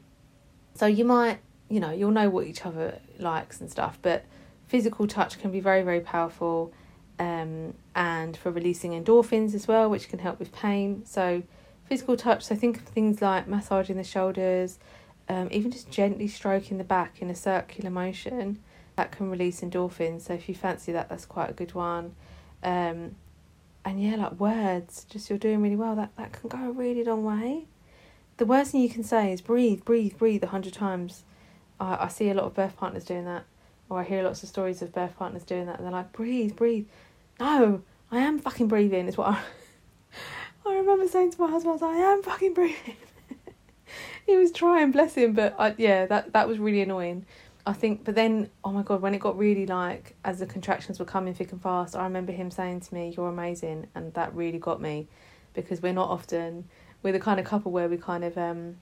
so 0.73 0.85
you 0.85 1.05
might 1.05 1.39
you 1.69 1.79
know, 1.79 1.91
you'll 1.91 2.11
know 2.11 2.29
what 2.29 2.45
each 2.47 2.65
other 2.65 2.99
likes 3.17 3.59
and 3.59 3.69
stuff, 3.69 3.97
but 4.01 4.25
physical 4.67 5.07
touch 5.07 5.39
can 5.39 5.51
be 5.51 5.59
very, 5.59 5.81
very 5.81 5.99
powerful 5.99 6.73
um, 7.19 7.73
and 7.95 8.37
for 8.37 8.51
releasing 8.51 8.91
endorphins 8.91 9.53
as 9.53 9.67
well, 9.67 9.89
which 9.89 10.09
can 10.09 10.19
help 10.19 10.39
with 10.39 10.51
pain. 10.51 11.03
So, 11.05 11.43
physical 11.85 12.17
touch, 12.17 12.43
so 12.43 12.55
think 12.55 12.77
of 12.77 12.83
things 12.83 13.21
like 13.21 13.47
massaging 13.47 13.97
the 13.97 14.03
shoulders, 14.03 14.79
um, 15.29 15.47
even 15.51 15.71
just 15.71 15.89
gently 15.89 16.27
stroking 16.27 16.77
the 16.77 16.83
back 16.83 17.21
in 17.21 17.29
a 17.29 17.35
circular 17.35 17.89
motion. 17.89 18.59
that 18.95 19.11
can 19.11 19.29
release 19.29 19.59
endorphins. 19.59 20.21
So 20.21 20.33
if 20.33 20.47
you 20.47 20.55
fancy 20.55 20.93
that, 20.93 21.09
that's 21.09 21.25
quite 21.25 21.49
a 21.49 21.53
good 21.53 21.73
one. 21.73 22.15
Um, 22.63 23.15
and 23.85 24.01
yeah, 24.03 24.15
like 24.15 24.39
words, 24.39 25.05
just 25.09 25.29
you're 25.29 25.39
doing 25.39 25.61
really 25.61 25.75
well. 25.75 25.95
That 25.95 26.15
that 26.17 26.33
can 26.33 26.49
go 26.49 26.57
a 26.57 26.71
really 26.71 27.03
long 27.03 27.23
way. 27.23 27.65
The 28.37 28.45
worst 28.45 28.71
thing 28.71 28.81
you 28.81 28.89
can 28.89 29.03
say 29.03 29.31
is 29.31 29.41
breathe, 29.41 29.85
breathe, 29.85 30.17
breathe 30.17 30.43
a 30.43 30.47
hundred 30.47 30.73
times. 30.73 31.23
I 31.79 32.05
I 32.05 32.07
see 32.07 32.29
a 32.29 32.33
lot 32.33 32.45
of 32.45 32.55
birth 32.55 32.75
partners 32.75 33.05
doing 33.05 33.25
that, 33.25 33.45
or 33.89 33.99
I 33.99 34.03
hear 34.03 34.23
lots 34.23 34.41
of 34.41 34.49
stories 34.49 34.81
of 34.81 34.91
birth 34.91 35.15
partners 35.17 35.43
doing 35.43 35.67
that, 35.67 35.77
and 35.77 35.85
they're 35.85 35.93
like, 35.93 36.11
breathe, 36.11 36.55
breathe. 36.55 36.87
No, 37.39 37.83
I 38.11 38.17
am 38.19 38.39
fucking 38.39 38.67
breathing. 38.67 39.07
Is 39.07 39.17
what 39.17 39.27
I. 39.27 39.41
I 40.67 40.73
remember 40.73 41.07
saying 41.07 41.31
to 41.31 41.41
my 41.41 41.47
husband, 41.47 41.69
I 41.69 41.73
was 41.73 41.81
like, 41.83 41.95
I 41.95 41.99
am 41.99 42.23
fucking 42.23 42.55
breathing. 42.55 42.95
he 44.25 44.35
was 44.35 44.51
trying, 44.51 44.91
bless 44.91 45.13
him, 45.13 45.33
but 45.33 45.55
I, 45.59 45.75
yeah, 45.77 46.07
that 46.07 46.33
that 46.33 46.47
was 46.47 46.57
really 46.57 46.81
annoying. 46.81 47.27
I 47.67 47.73
think, 47.73 48.03
but 48.03 48.13
then, 48.13 48.49
oh 48.63 48.71
my 48.71 48.83
god, 48.83 49.01
when 49.01 49.15
it 49.15 49.19
got 49.19 49.37
really 49.37 49.65
like, 49.65 50.15
as 50.23 50.39
the 50.39 50.45
contractions 50.45 50.99
were 50.99 51.05
coming 51.05 51.33
thick 51.33 51.51
and 51.51 51.61
fast, 51.61 51.95
I 51.95 52.03
remember 52.03 52.31
him 52.31 52.51
saying 52.51 52.81
to 52.81 52.93
me, 52.93 53.13
"You're 53.17 53.29
amazing," 53.29 53.87
and 53.95 54.13
that 54.13 54.35
really 54.35 54.59
got 54.59 54.79
me, 54.79 55.07
because 55.53 55.81
we're 55.81 55.93
not 55.93 56.09
often, 56.09 56.65
we're 57.01 57.13
the 57.13 57.19
kind 57.19 57.39
of 57.39 57.45
couple 57.45 57.71
where 57.71 57.89
we 57.89 57.97
kind 57.97 58.23
of 58.23 58.37
um, 58.37 58.77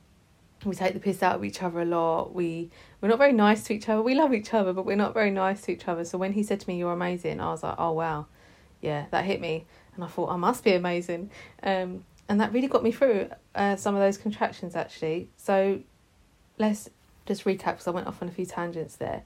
we 0.65 0.75
take 0.75 0.93
the 0.93 0.99
piss 0.99 1.23
out 1.23 1.35
of 1.35 1.45
each 1.45 1.63
other 1.63 1.79
a 1.81 1.85
lot. 1.85 2.33
We 2.33 2.71
we're 2.99 3.07
not 3.07 3.19
very 3.19 3.31
nice 3.33 3.63
to 3.65 3.73
each 3.73 3.87
other. 3.87 4.01
We 4.01 4.15
love 4.15 4.33
each 4.33 4.53
other, 4.53 4.73
but 4.73 4.85
we're 4.85 4.97
not 4.97 5.13
very 5.13 5.31
nice 5.31 5.61
to 5.63 5.71
each 5.71 5.87
other. 5.87 6.03
So 6.03 6.17
when 6.17 6.33
he 6.33 6.43
said 6.43 6.59
to 6.59 6.67
me, 6.67 6.77
"You're 6.77 6.93
amazing," 6.93 7.39
I 7.39 7.47
was 7.51 7.63
like, 7.63 7.75
"Oh 7.77 7.91
wow, 7.93 8.27
yeah, 8.81 9.05
that 9.11 9.23
hit 9.23 9.39
me," 9.39 9.65
and 9.95 10.03
I 10.03 10.07
thought 10.07 10.29
I 10.29 10.35
must 10.35 10.63
be 10.63 10.73
amazing. 10.73 11.31
Um, 11.61 12.03
and 12.27 12.39
that 12.41 12.51
really 12.51 12.67
got 12.67 12.83
me 12.83 12.91
through 12.91 13.29
uh, 13.55 13.75
some 13.75 13.95
of 13.95 14.01
those 14.01 14.17
contractions 14.17 14.75
actually. 14.75 15.29
So 15.37 15.79
let's 16.57 16.89
just 17.25 17.45
recap 17.45 17.73
because 17.73 17.87
I 17.87 17.91
went 17.91 18.07
off 18.07 18.21
on 18.21 18.27
a 18.27 18.31
few 18.31 18.45
tangents 18.45 18.95
there. 18.95 19.23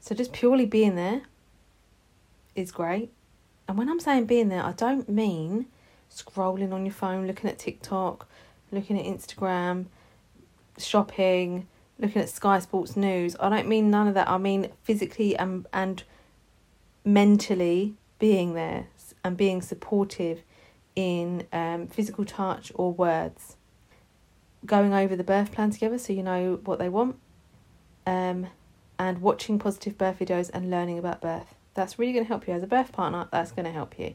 So 0.00 0.14
just 0.14 0.32
purely 0.32 0.66
being 0.66 0.96
there 0.96 1.22
is 2.54 2.72
great. 2.72 3.12
And 3.68 3.78
when 3.78 3.88
I'm 3.88 4.00
saying 4.00 4.26
being 4.26 4.48
there, 4.48 4.64
I 4.64 4.72
don't 4.72 5.08
mean 5.08 5.66
scrolling 6.10 6.72
on 6.72 6.84
your 6.84 6.92
phone, 6.94 7.26
looking 7.26 7.48
at 7.48 7.58
TikTok, 7.58 8.28
looking 8.70 8.98
at 8.98 9.04
Instagram, 9.04 9.86
shopping, 10.78 11.66
looking 11.98 12.20
at 12.20 12.28
Sky 12.28 12.58
Sports 12.58 12.96
News. 12.96 13.36
I 13.38 13.48
don't 13.48 13.68
mean 13.68 13.90
none 13.90 14.08
of 14.08 14.14
that. 14.14 14.28
I 14.28 14.38
mean 14.38 14.70
physically 14.82 15.36
and 15.36 15.66
and 15.72 16.02
mentally 17.04 17.94
being 18.18 18.54
there 18.54 18.86
and 19.24 19.36
being 19.36 19.62
supportive 19.62 20.42
in 20.94 21.46
um, 21.52 21.86
physical 21.86 22.24
touch 22.24 22.70
or 22.74 22.92
words 22.92 23.56
going 24.64 24.94
over 24.94 25.16
the 25.16 25.24
birth 25.24 25.52
plan 25.52 25.70
together 25.70 25.98
so 25.98 26.12
you 26.12 26.22
know 26.22 26.60
what 26.64 26.78
they 26.78 26.88
want, 26.88 27.16
um, 28.06 28.46
and 28.98 29.20
watching 29.20 29.58
positive 29.58 29.98
birth 29.98 30.18
videos 30.18 30.50
and 30.52 30.70
learning 30.70 30.98
about 30.98 31.20
birth. 31.20 31.54
That's 31.74 31.98
really 31.98 32.12
going 32.12 32.24
to 32.24 32.28
help 32.28 32.46
you 32.46 32.54
as 32.54 32.62
a 32.62 32.66
birth 32.66 32.92
partner. 32.92 33.28
That's 33.30 33.52
going 33.52 33.64
to 33.64 33.72
help 33.72 33.98
you. 33.98 34.14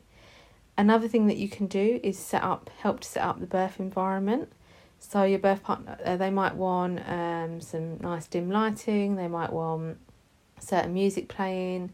Another 0.78 1.08
thing 1.08 1.26
that 1.28 1.38
you 1.38 1.50
can 1.50 1.66
do 1.66 2.00
is 2.04 2.20
set 2.20 2.44
up, 2.44 2.70
help 2.80 3.00
to 3.00 3.08
set 3.08 3.24
up 3.24 3.40
the 3.40 3.48
birth 3.48 3.80
environment. 3.80 4.52
So 5.00 5.24
your 5.24 5.40
birth 5.40 5.64
partner, 5.64 5.98
uh, 6.06 6.18
they 6.18 6.30
might 6.30 6.56
want 6.56 7.02
um, 7.08 7.62
some 7.62 7.98
nice 8.00 8.28
dim 8.28 8.50
lighting. 8.50 9.16
They 9.16 9.28
might 9.28 9.52
want 9.52 9.98
certain 10.60 10.94
music 10.94 11.28
playing. 11.28 11.94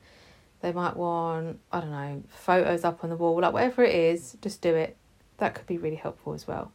They 0.62 0.72
might 0.72 0.96
want 0.96 1.60
I 1.72 1.82
don't 1.82 1.92
know 1.92 2.24
photos 2.30 2.84
up 2.84 3.04
on 3.04 3.10
the 3.10 3.18
wall, 3.18 3.42
like 3.42 3.54
whatever 3.54 3.84
it 3.84 3.96
is. 3.96 4.38
Just 4.42 4.62
do 4.62 4.74
it. 4.76 4.96
That 5.38 5.56
could 5.56 5.68
be 5.68 5.78
really 5.78 5.98
helpful 5.98 6.34
as 6.34 6.48
well. 6.48 6.72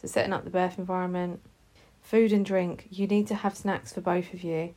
So, 0.00 0.06
setting 0.08 0.32
up 0.32 0.44
the 0.44 0.50
birth 0.50 0.78
environment, 0.78 1.40
food 2.00 2.32
and 2.32 2.44
drink. 2.44 2.86
You 2.90 3.06
need 3.06 3.26
to 3.28 3.34
have 3.34 3.56
snacks 3.56 3.92
for 3.92 4.00
both 4.00 4.32
of 4.32 4.42
you. 4.42 4.74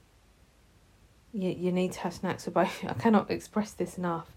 You, 1.33 1.49
you 1.51 1.71
need 1.71 1.93
to 1.93 1.99
have 2.01 2.13
snacks 2.13 2.45
for 2.45 2.51
both. 2.51 2.83
I 2.87 2.93
cannot 2.93 3.31
express 3.31 3.71
this 3.71 3.97
enough. 3.97 4.27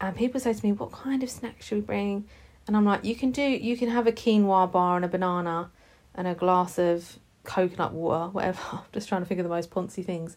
And 0.00 0.16
people 0.16 0.40
say 0.40 0.52
to 0.52 0.66
me, 0.66 0.72
What 0.72 0.92
kind 0.92 1.22
of 1.22 1.30
snacks 1.30 1.66
should 1.66 1.78
we 1.78 1.82
bring? 1.82 2.26
And 2.66 2.76
I'm 2.76 2.84
like, 2.84 3.04
You 3.04 3.14
can 3.14 3.30
do, 3.30 3.42
you 3.42 3.76
can 3.76 3.88
have 3.90 4.06
a 4.06 4.12
quinoa 4.12 4.70
bar 4.70 4.96
and 4.96 5.04
a 5.04 5.08
banana 5.08 5.70
and 6.14 6.26
a 6.26 6.34
glass 6.34 6.78
of 6.78 7.18
coconut 7.44 7.92
water, 7.92 8.28
whatever. 8.32 8.60
I'm 8.72 8.80
just 8.92 9.08
trying 9.08 9.24
to 9.24 9.32
of 9.32 9.38
the 9.38 9.48
most 9.48 9.70
poncy 9.70 10.04
things. 10.04 10.36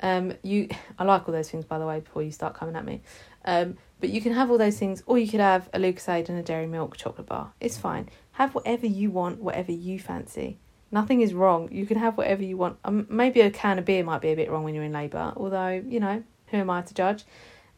Um, 0.00 0.34
you, 0.42 0.68
I 0.98 1.04
like 1.04 1.28
all 1.28 1.34
those 1.34 1.50
things 1.50 1.64
by 1.64 1.78
the 1.78 1.86
way. 1.86 2.00
Before 2.00 2.22
you 2.22 2.30
start 2.30 2.54
coming 2.54 2.76
at 2.76 2.84
me, 2.84 3.00
um, 3.44 3.76
but 4.00 4.10
you 4.10 4.20
can 4.20 4.32
have 4.32 4.50
all 4.50 4.58
those 4.58 4.78
things, 4.78 5.02
or 5.06 5.18
you 5.18 5.28
could 5.28 5.40
have 5.40 5.68
a 5.72 5.78
Lucozade 5.78 6.28
and 6.28 6.38
a 6.38 6.42
dairy 6.42 6.66
milk 6.66 6.96
chocolate 6.96 7.26
bar. 7.26 7.52
It's 7.60 7.76
fine. 7.76 8.08
Have 8.32 8.54
whatever 8.54 8.86
you 8.86 9.10
want, 9.10 9.40
whatever 9.40 9.72
you 9.72 9.98
fancy. 9.98 10.58
Nothing 10.90 11.20
is 11.20 11.34
wrong. 11.34 11.68
You 11.70 11.84
can 11.86 11.98
have 11.98 12.16
whatever 12.16 12.42
you 12.42 12.56
want. 12.56 12.78
Um, 12.84 13.06
maybe 13.10 13.40
a 13.40 13.50
can 13.50 13.78
of 13.78 13.84
beer 13.84 14.02
might 14.02 14.22
be 14.22 14.28
a 14.28 14.36
bit 14.36 14.50
wrong 14.50 14.64
when 14.64 14.74
you're 14.74 14.84
in 14.84 14.92
labour, 14.92 15.32
although, 15.36 15.82
you 15.86 16.00
know, 16.00 16.22
who 16.46 16.56
am 16.56 16.70
I 16.70 16.82
to 16.82 16.94
judge? 16.94 17.24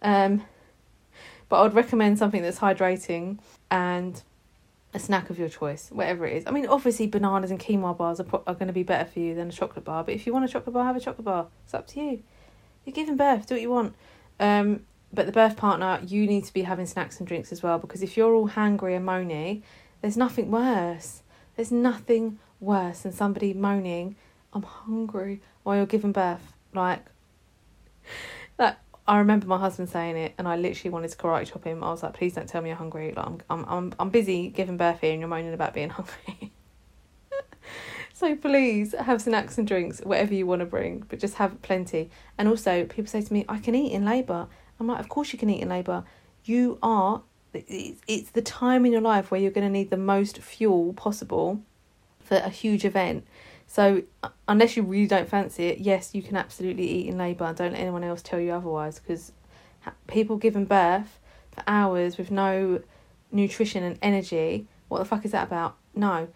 Um, 0.02 0.44
but 1.48 1.58
I 1.58 1.62
would 1.62 1.74
recommend 1.74 2.18
something 2.18 2.42
that's 2.42 2.60
hydrating 2.60 3.38
and 3.70 4.22
a 4.94 4.98
snack 4.98 5.30
of 5.30 5.38
your 5.38 5.48
choice, 5.48 5.90
whatever 5.90 6.26
it 6.26 6.36
is. 6.36 6.44
I 6.46 6.50
mean, 6.50 6.66
obviously, 6.66 7.06
bananas 7.06 7.50
and 7.50 7.58
quinoa 7.58 7.96
bars 7.96 8.20
are, 8.20 8.24
pro- 8.24 8.42
are 8.46 8.54
going 8.54 8.68
to 8.68 8.72
be 8.72 8.82
better 8.82 9.08
for 9.10 9.18
you 9.18 9.34
than 9.34 9.48
a 9.48 9.52
chocolate 9.52 9.84
bar, 9.84 10.04
but 10.04 10.14
if 10.14 10.26
you 10.26 10.32
want 10.32 10.44
a 10.44 10.48
chocolate 10.48 10.74
bar, 10.74 10.84
have 10.84 10.96
a 10.96 11.00
chocolate 11.00 11.24
bar. 11.24 11.46
It's 11.64 11.74
up 11.74 11.86
to 11.88 12.00
you. 12.00 12.22
You're 12.84 12.94
giving 12.94 13.16
birth, 13.16 13.46
do 13.46 13.54
what 13.54 13.62
you 13.62 13.70
want. 13.70 13.94
Um, 14.38 14.84
but 15.12 15.26
the 15.26 15.32
birth 15.32 15.56
partner, 15.56 16.00
you 16.06 16.26
need 16.26 16.44
to 16.44 16.52
be 16.52 16.62
having 16.62 16.86
snacks 16.86 17.18
and 17.18 17.26
drinks 17.26 17.52
as 17.52 17.62
well 17.62 17.78
because 17.78 18.02
if 18.02 18.16
you're 18.16 18.34
all 18.34 18.48
hangry 18.48 18.96
and 18.96 19.06
moany, 19.06 19.62
there's 20.02 20.16
nothing 20.16 20.50
worse. 20.50 21.22
There's 21.56 21.72
nothing 21.72 22.38
worse 22.60 23.00
than 23.00 23.12
somebody 23.12 23.52
moaning, 23.52 24.16
I'm 24.52 24.62
hungry 24.62 25.40
while 25.62 25.76
you're 25.76 25.86
giving 25.86 26.12
birth. 26.12 26.54
Like, 26.74 27.04
that. 28.56 28.80
I 29.08 29.18
remember 29.18 29.46
my 29.46 29.58
husband 29.58 29.88
saying 29.88 30.16
it, 30.16 30.34
and 30.38 30.46
I 30.46 30.56
literally 30.56 30.90
wanted 30.90 31.10
to 31.10 31.16
karate 31.16 31.50
chop 31.50 31.64
him. 31.64 31.82
I 31.82 31.90
was 31.90 32.02
like, 32.02 32.14
"Please 32.14 32.34
don't 32.34 32.48
tell 32.48 32.62
me 32.62 32.68
you're 32.68 32.76
hungry. 32.76 33.12
Like, 33.16 33.26
I'm, 33.26 33.40
I'm, 33.50 33.64
I'm, 33.64 33.94
I'm 33.98 34.10
busy 34.10 34.48
giving 34.48 34.76
birth 34.76 35.00
here, 35.00 35.12
and 35.12 35.20
you're 35.20 35.28
moaning 35.28 35.52
about 35.52 35.74
being 35.74 35.90
hungry." 35.90 36.52
so 38.12 38.36
please 38.36 38.94
have 38.98 39.20
snacks 39.20 39.58
and 39.58 39.66
drinks, 39.66 40.00
whatever 40.00 40.34
you 40.34 40.46
want 40.46 40.60
to 40.60 40.66
bring, 40.66 41.04
but 41.08 41.18
just 41.18 41.34
have 41.36 41.60
plenty. 41.62 42.10
And 42.38 42.46
also, 42.46 42.84
people 42.84 43.06
say 43.06 43.22
to 43.22 43.32
me, 43.32 43.44
"I 43.48 43.58
can 43.58 43.74
eat 43.74 43.92
in 43.92 44.04
labour." 44.04 44.46
I'm 44.80 44.86
like, 44.86 45.00
"Of 45.00 45.08
course 45.08 45.32
you 45.32 45.38
can 45.38 45.50
eat 45.50 45.62
in 45.62 45.68
labour. 45.68 46.04
You 46.44 46.78
are 46.82 47.22
it's 47.52 48.30
the 48.30 48.42
time 48.42 48.86
in 48.86 48.92
your 48.92 49.00
life 49.00 49.30
where 49.30 49.40
you're 49.40 49.50
going 49.50 49.66
to 49.66 49.72
need 49.72 49.90
the 49.90 49.96
most 49.96 50.38
fuel 50.38 50.92
possible 50.92 51.60
for 52.20 52.36
a 52.36 52.48
huge 52.48 52.84
event. 52.84 53.26
So 53.66 54.02
unless 54.48 54.76
you 54.76 54.82
really 54.82 55.06
don't 55.06 55.28
fancy 55.28 55.66
it, 55.66 55.78
yes, 55.78 56.14
you 56.14 56.22
can 56.22 56.36
absolutely 56.36 56.88
eat 56.88 57.08
in 57.08 57.18
labour. 57.18 57.52
Don't 57.52 57.72
let 57.72 57.80
anyone 57.80 58.04
else 58.04 58.22
tell 58.22 58.40
you 58.40 58.52
otherwise, 58.52 58.98
because 58.98 59.32
people 60.06 60.36
giving 60.36 60.64
birth 60.64 61.18
for 61.50 61.62
hours 61.66 62.18
with 62.18 62.30
no 62.30 62.82
nutrition 63.32 63.82
and 63.82 63.98
energy, 64.02 64.66
what 64.88 64.98
the 64.98 65.04
fuck 65.04 65.24
is 65.24 65.32
that 65.32 65.46
about? 65.46 65.76
No, 65.94 66.28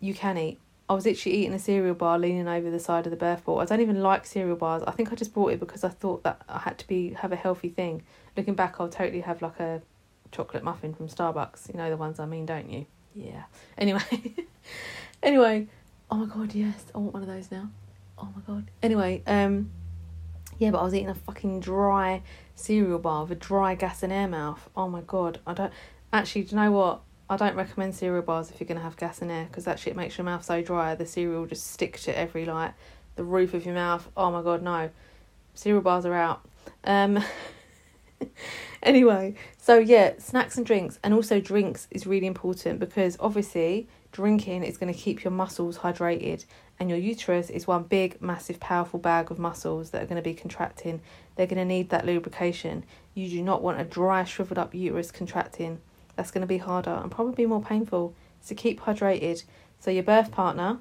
you 0.00 0.14
can 0.14 0.38
eat. 0.38 0.58
I 0.88 0.94
was 0.94 1.04
literally 1.04 1.38
eating 1.38 1.52
a 1.52 1.58
cereal 1.58 1.94
bar 1.94 2.18
leaning 2.18 2.46
over 2.46 2.70
the 2.70 2.78
side 2.78 3.06
of 3.06 3.10
the 3.10 3.16
birth 3.16 3.44
ball. 3.44 3.60
I 3.60 3.64
don't 3.64 3.80
even 3.80 4.02
like 4.02 4.24
cereal 4.24 4.56
bars. 4.56 4.84
I 4.86 4.92
think 4.92 5.12
I 5.12 5.16
just 5.16 5.34
bought 5.34 5.52
it 5.52 5.58
because 5.58 5.82
I 5.82 5.88
thought 5.88 6.22
that 6.22 6.42
I 6.48 6.60
had 6.60 6.78
to 6.78 6.86
be 6.86 7.14
have 7.14 7.32
a 7.32 7.36
healthy 7.36 7.70
thing. 7.70 8.02
Looking 8.36 8.54
back, 8.54 8.76
I'll 8.78 8.88
totally 8.88 9.22
have 9.22 9.42
like 9.42 9.58
a 9.58 9.82
chocolate 10.30 10.62
muffin 10.62 10.94
from 10.94 11.08
Starbucks. 11.08 11.68
You 11.68 11.74
know 11.74 11.90
the 11.90 11.96
ones 11.96 12.20
I 12.20 12.26
mean, 12.26 12.46
don't 12.46 12.70
you? 12.70 12.86
Yeah. 13.14 13.44
Anyway, 13.78 14.00
anyway, 15.22 15.66
oh 16.10 16.16
my 16.16 16.26
god, 16.26 16.54
yes, 16.54 16.84
I 16.94 16.98
want 16.98 17.12
one 17.12 17.22
of 17.22 17.28
those 17.28 17.50
now. 17.50 17.68
Oh 18.16 18.28
my 18.34 18.42
god. 18.46 18.70
Anyway, 18.82 19.22
um, 19.26 19.70
yeah, 20.58 20.70
but 20.70 20.78
I 20.78 20.84
was 20.84 20.94
eating 20.94 21.10
a 21.10 21.14
fucking 21.14 21.60
dry 21.60 22.22
cereal 22.54 22.98
bar 22.98 23.22
with 23.22 23.32
a 23.32 23.34
dry 23.34 23.74
gas 23.74 24.02
and 24.02 24.12
air 24.12 24.28
mouth. 24.28 24.68
Oh 24.76 24.88
my 24.88 25.02
god, 25.02 25.40
I 25.46 25.52
don't 25.52 25.72
actually. 26.12 26.44
Do 26.44 26.56
you 26.56 26.62
know 26.62 26.72
what? 26.72 27.00
I 27.28 27.36
don't 27.36 27.56
recommend 27.56 27.94
cereal 27.94 28.22
bars 28.22 28.50
if 28.50 28.60
you're 28.60 28.68
gonna 28.68 28.80
have 28.80 28.96
gas 28.96 29.20
and 29.20 29.30
air 29.30 29.46
because 29.46 29.64
that 29.64 29.80
shit 29.80 29.96
makes 29.96 30.16
your 30.16 30.24
mouth 30.24 30.44
so 30.44 30.62
dry. 30.62 30.94
The 30.94 31.06
cereal 31.06 31.40
will 31.40 31.48
just 31.48 31.66
sticks 31.66 32.04
to 32.04 32.16
every 32.16 32.44
like 32.44 32.74
the 33.16 33.24
roof 33.24 33.54
of 33.54 33.64
your 33.64 33.74
mouth. 33.74 34.08
Oh 34.16 34.30
my 34.30 34.42
god, 34.42 34.62
no. 34.62 34.90
Cereal 35.54 35.82
bars 35.82 36.06
are 36.06 36.14
out. 36.14 36.46
Um. 36.84 37.22
anyway, 38.82 39.34
so 39.58 39.78
yeah, 39.78 40.14
snacks 40.18 40.56
and 40.56 40.64
drinks, 40.64 40.98
and 41.02 41.12
also 41.12 41.40
drinks 41.40 41.88
is 41.90 42.06
really 42.06 42.26
important 42.26 42.78
because 42.78 43.16
obviously 43.20 43.88
drinking 44.12 44.62
is 44.62 44.78
going 44.78 44.92
to 44.92 44.98
keep 44.98 45.24
your 45.24 45.30
muscles 45.30 45.78
hydrated, 45.78 46.44
and 46.78 46.88
your 46.88 46.98
uterus 46.98 47.50
is 47.50 47.66
one 47.66 47.82
big, 47.82 48.20
massive, 48.22 48.60
powerful 48.60 48.98
bag 48.98 49.30
of 49.30 49.38
muscles 49.38 49.90
that 49.90 50.02
are 50.02 50.06
going 50.06 50.16
to 50.16 50.22
be 50.22 50.34
contracting. 50.34 51.00
They're 51.34 51.46
going 51.46 51.58
to 51.58 51.64
need 51.64 51.90
that 51.90 52.06
lubrication. 52.06 52.84
You 53.14 53.28
do 53.28 53.42
not 53.42 53.62
want 53.62 53.80
a 53.80 53.84
dry, 53.84 54.24
shriveled 54.24 54.58
up 54.58 54.74
uterus 54.74 55.10
contracting. 55.10 55.80
That's 56.16 56.30
going 56.30 56.42
to 56.42 56.46
be 56.46 56.58
harder 56.58 56.90
and 56.90 57.10
probably 57.10 57.46
more 57.46 57.62
painful. 57.62 58.14
So 58.40 58.54
keep 58.54 58.80
hydrated. 58.80 59.44
So 59.80 59.90
your 59.90 60.02
birth 60.02 60.30
partner, 60.30 60.78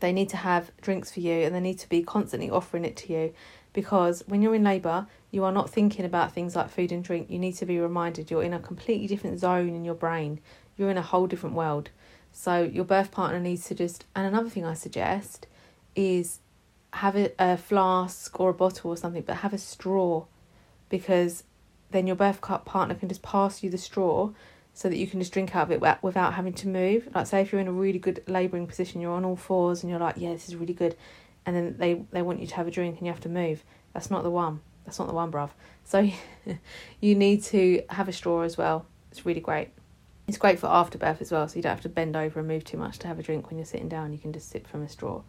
they 0.00 0.12
need 0.12 0.28
to 0.30 0.36
have 0.36 0.70
drinks 0.80 1.10
for 1.10 1.20
you, 1.20 1.32
and 1.44 1.54
they 1.54 1.60
need 1.60 1.78
to 1.78 1.88
be 1.88 2.02
constantly 2.02 2.50
offering 2.50 2.84
it 2.84 2.96
to 2.98 3.12
you 3.12 3.34
because 3.72 4.22
when 4.26 4.40
you're 4.40 4.54
in 4.54 4.64
labour, 4.64 5.06
you 5.30 5.44
are 5.44 5.52
not 5.52 5.68
thinking 5.68 6.04
about 6.04 6.32
things 6.32 6.56
like 6.56 6.70
food 6.70 6.92
and 6.92 7.04
drink. 7.04 7.28
You 7.28 7.38
need 7.38 7.56
to 7.56 7.66
be 7.66 7.78
reminded 7.78 8.30
you're 8.30 8.42
in 8.42 8.54
a 8.54 8.60
completely 8.60 9.06
different 9.06 9.40
zone 9.40 9.70
in 9.70 9.84
your 9.84 9.94
brain. 9.94 10.40
You're 10.76 10.90
in 10.90 10.96
a 10.96 11.02
whole 11.02 11.26
different 11.26 11.56
world. 11.56 11.90
So 12.32 12.62
your 12.62 12.84
birth 12.84 13.10
partner 13.10 13.40
needs 13.40 13.66
to 13.68 13.74
just. 13.74 14.04
And 14.14 14.26
another 14.26 14.48
thing 14.48 14.64
I 14.64 14.74
suggest 14.74 15.46
is 15.94 16.38
have 16.94 17.16
a, 17.16 17.32
a 17.38 17.56
flask 17.56 18.38
or 18.38 18.50
a 18.50 18.54
bottle 18.54 18.90
or 18.90 18.96
something, 18.96 19.22
but 19.22 19.38
have 19.38 19.52
a 19.52 19.58
straw 19.58 20.24
because 20.88 21.42
then 21.90 22.06
your 22.06 22.16
birth 22.16 22.40
partner 22.40 22.94
can 22.94 23.08
just 23.08 23.22
pass 23.22 23.62
you 23.62 23.70
the 23.70 23.78
straw 23.78 24.30
so 24.74 24.88
that 24.88 24.96
you 24.96 25.06
can 25.06 25.20
just 25.20 25.32
drink 25.32 25.54
out 25.54 25.70
of 25.70 25.82
it 25.82 26.02
without 26.02 26.34
having 26.34 26.52
to 26.52 26.68
move. 26.68 27.08
Like, 27.14 27.28
say, 27.28 27.40
if 27.40 27.52
you're 27.52 27.60
in 27.60 27.68
a 27.68 27.72
really 27.72 28.00
good 28.00 28.24
labouring 28.26 28.66
position, 28.66 29.00
you're 29.00 29.12
on 29.12 29.24
all 29.24 29.36
fours 29.36 29.82
and 29.82 29.90
you're 29.90 30.00
like, 30.00 30.16
yeah, 30.18 30.32
this 30.32 30.48
is 30.48 30.56
really 30.56 30.74
good, 30.74 30.96
and 31.46 31.54
then 31.54 31.76
they, 31.78 31.94
they 32.10 32.22
want 32.22 32.40
you 32.40 32.46
to 32.48 32.54
have 32.56 32.66
a 32.66 32.70
drink 32.70 32.98
and 32.98 33.06
you 33.06 33.12
have 33.12 33.22
to 33.22 33.28
move. 33.28 33.64
That's 33.92 34.10
not 34.10 34.24
the 34.24 34.30
one. 34.30 34.60
That's 34.84 34.98
not 34.98 35.08
the 35.08 35.14
one, 35.14 35.30
bruv. 35.30 35.50
So 35.84 36.10
you 37.00 37.14
need 37.14 37.44
to 37.44 37.82
have 37.90 38.08
a 38.08 38.12
straw 38.12 38.42
as 38.42 38.58
well. 38.58 38.86
It's 39.10 39.24
really 39.24 39.40
great. 39.40 39.70
It's 40.26 40.38
great 40.38 40.58
for 40.58 40.66
afterbirth 40.66 41.20
as 41.20 41.30
well, 41.30 41.46
so 41.46 41.56
you 41.56 41.62
don't 41.62 41.70
have 41.70 41.82
to 41.82 41.88
bend 41.88 42.16
over 42.16 42.40
and 42.40 42.48
move 42.48 42.64
too 42.64 42.76
much 42.76 42.98
to 43.00 43.08
have 43.08 43.18
a 43.18 43.22
drink 43.22 43.48
when 43.48 43.58
you're 43.58 43.66
sitting 43.66 43.88
down. 43.88 44.12
You 44.12 44.18
can 44.18 44.32
just 44.32 44.50
sip 44.50 44.66
from 44.66 44.82
a 44.82 44.88
straw. 44.88 45.22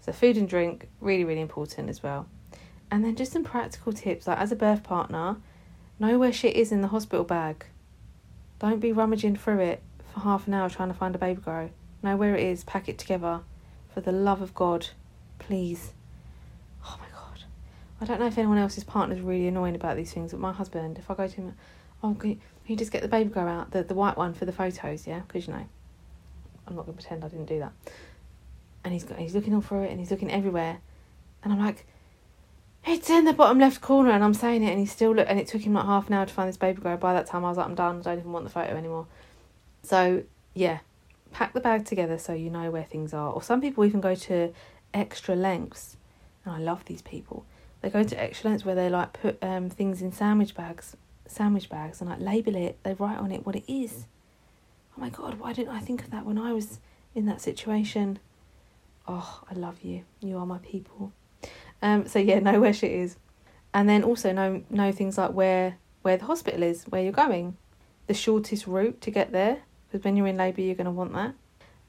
So 0.00 0.12
food 0.12 0.36
and 0.36 0.48
drink 0.48 0.88
really 1.00 1.24
really 1.24 1.40
important 1.40 1.90
as 1.90 2.02
well. 2.02 2.28
And 2.90 3.04
then 3.04 3.16
just 3.16 3.32
some 3.32 3.42
practical 3.44 3.92
tips 3.92 4.26
like 4.26 4.38
as 4.38 4.52
a 4.52 4.56
birth 4.56 4.84
partner, 4.84 5.36
know 5.98 6.18
where 6.18 6.32
shit 6.32 6.54
is 6.54 6.70
in 6.70 6.80
the 6.80 6.88
hospital 6.88 7.24
bag. 7.24 7.66
Don't 8.58 8.80
be 8.80 8.92
rummaging 8.92 9.36
through 9.36 9.60
it 9.60 9.82
for 10.12 10.20
half 10.20 10.46
an 10.46 10.54
hour 10.54 10.70
trying 10.70 10.88
to 10.88 10.94
find 10.94 11.14
a 11.14 11.18
baby 11.18 11.40
grow. 11.40 11.70
Know 12.02 12.16
where 12.16 12.34
it 12.34 12.42
is, 12.42 12.64
pack 12.64 12.88
it 12.88 12.98
together. 12.98 13.40
For 13.92 14.00
the 14.00 14.12
love 14.12 14.42
of 14.42 14.54
God, 14.54 14.88
please. 15.38 15.92
Oh 16.84 16.96
my 17.00 17.06
God. 17.12 17.44
I 18.00 18.04
don't 18.04 18.20
know 18.20 18.26
if 18.26 18.38
anyone 18.38 18.58
else's 18.58 18.84
partner's 18.84 19.20
really 19.20 19.48
annoying 19.48 19.74
about 19.74 19.96
these 19.96 20.12
things, 20.12 20.32
but 20.32 20.40
my 20.40 20.52
husband, 20.52 20.98
if 20.98 21.10
I 21.10 21.14
go 21.14 21.26
to 21.26 21.34
him, 21.34 21.54
oh, 22.02 22.14
can 22.14 22.30
you, 22.30 22.36
can 22.36 22.72
you 22.72 22.76
just 22.76 22.92
get 22.92 23.02
the 23.02 23.08
baby 23.08 23.30
grow 23.30 23.46
out, 23.46 23.70
the, 23.70 23.82
the 23.82 23.94
white 23.94 24.16
one 24.16 24.34
for 24.34 24.44
the 24.44 24.52
photos, 24.52 25.06
yeah? 25.06 25.20
Because, 25.20 25.46
you 25.46 25.54
know, 25.54 25.66
I'm 26.66 26.76
not 26.76 26.86
going 26.86 26.96
to 26.96 27.02
pretend 27.02 27.24
I 27.24 27.28
didn't 27.28 27.46
do 27.46 27.58
that. 27.60 27.72
And 28.84 28.92
he's, 28.92 29.04
got, 29.04 29.18
he's 29.18 29.34
looking 29.34 29.54
all 29.54 29.60
through 29.60 29.84
it 29.84 29.90
and 29.90 29.98
he's 29.98 30.10
looking 30.10 30.30
everywhere. 30.30 30.78
And 31.42 31.52
I'm 31.52 31.58
like, 31.58 31.86
it's 32.86 33.10
in 33.10 33.24
the 33.24 33.32
bottom 33.32 33.58
left 33.58 33.80
corner, 33.80 34.10
and 34.10 34.22
I'm 34.22 34.34
saying 34.34 34.62
it, 34.62 34.70
and 34.70 34.78
he 34.78 34.86
still 34.86 35.14
look, 35.14 35.26
and 35.28 35.38
it 35.38 35.46
took 35.48 35.62
him 35.62 35.74
like 35.74 35.86
half 35.86 36.08
an 36.08 36.14
hour 36.14 36.26
to 36.26 36.32
find 36.32 36.48
this 36.48 36.56
baby 36.56 36.80
grow. 36.80 36.96
By 36.96 37.14
that 37.14 37.26
time, 37.26 37.44
I 37.44 37.48
was 37.48 37.58
like, 37.58 37.66
I'm 37.66 37.74
done. 37.74 37.98
I 37.98 38.02
don't 38.02 38.18
even 38.20 38.32
want 38.32 38.44
the 38.44 38.50
photo 38.50 38.76
anymore. 38.76 39.06
So 39.82 40.22
yeah, 40.54 40.78
pack 41.32 41.52
the 41.52 41.60
bag 41.60 41.84
together 41.84 42.18
so 42.18 42.32
you 42.32 42.50
know 42.50 42.70
where 42.70 42.84
things 42.84 43.12
are. 43.12 43.30
Or 43.30 43.42
some 43.42 43.60
people 43.60 43.84
even 43.84 44.00
go 44.00 44.14
to 44.14 44.52
extra 44.94 45.36
lengths, 45.36 45.96
and 46.44 46.54
I 46.54 46.58
love 46.58 46.84
these 46.86 47.02
people. 47.02 47.44
They 47.82 47.90
go 47.90 48.02
to 48.02 48.22
extra 48.22 48.50
lengths 48.50 48.64
where 48.64 48.74
they 48.74 48.88
like 48.88 49.12
put 49.12 49.38
um 49.42 49.68
things 49.68 50.02
in 50.02 50.12
sandwich 50.12 50.54
bags, 50.54 50.96
sandwich 51.26 51.68
bags, 51.68 52.00
and 52.00 52.08
like 52.10 52.20
label 52.20 52.56
it. 52.56 52.78
They 52.82 52.94
write 52.94 53.18
on 53.18 53.32
it 53.32 53.44
what 53.44 53.56
it 53.56 53.70
is. 53.72 54.06
Oh 54.96 55.00
my 55.00 55.10
god, 55.10 55.38
why 55.38 55.52
didn't 55.52 55.74
I 55.74 55.80
think 55.80 56.02
of 56.02 56.10
that 56.10 56.24
when 56.24 56.38
I 56.38 56.52
was 56.52 56.78
in 57.14 57.26
that 57.26 57.40
situation? 57.40 58.18
Oh, 59.06 59.42
I 59.50 59.54
love 59.54 59.82
you. 59.82 60.04
You 60.20 60.38
are 60.38 60.46
my 60.46 60.58
people. 60.58 61.12
Um, 61.82 62.06
so 62.06 62.18
yeah, 62.18 62.38
know 62.40 62.60
where 62.60 62.72
shit 62.72 62.92
is, 62.92 63.16
and 63.74 63.88
then 63.88 64.02
also 64.02 64.32
know 64.32 64.62
know 64.70 64.92
things 64.92 65.18
like 65.18 65.32
where 65.32 65.76
where 66.02 66.16
the 66.16 66.24
hospital 66.24 66.62
is, 66.62 66.84
where 66.84 67.02
you're 67.02 67.12
going, 67.12 67.56
the 68.06 68.14
shortest 68.14 68.66
route 68.66 69.00
to 69.02 69.10
get 69.10 69.32
there, 69.32 69.62
because 69.88 70.04
when 70.04 70.16
you're 70.16 70.26
in 70.26 70.36
labour, 70.36 70.60
you're 70.60 70.74
going 70.74 70.86
to 70.86 70.90
want 70.90 71.12
that, 71.12 71.34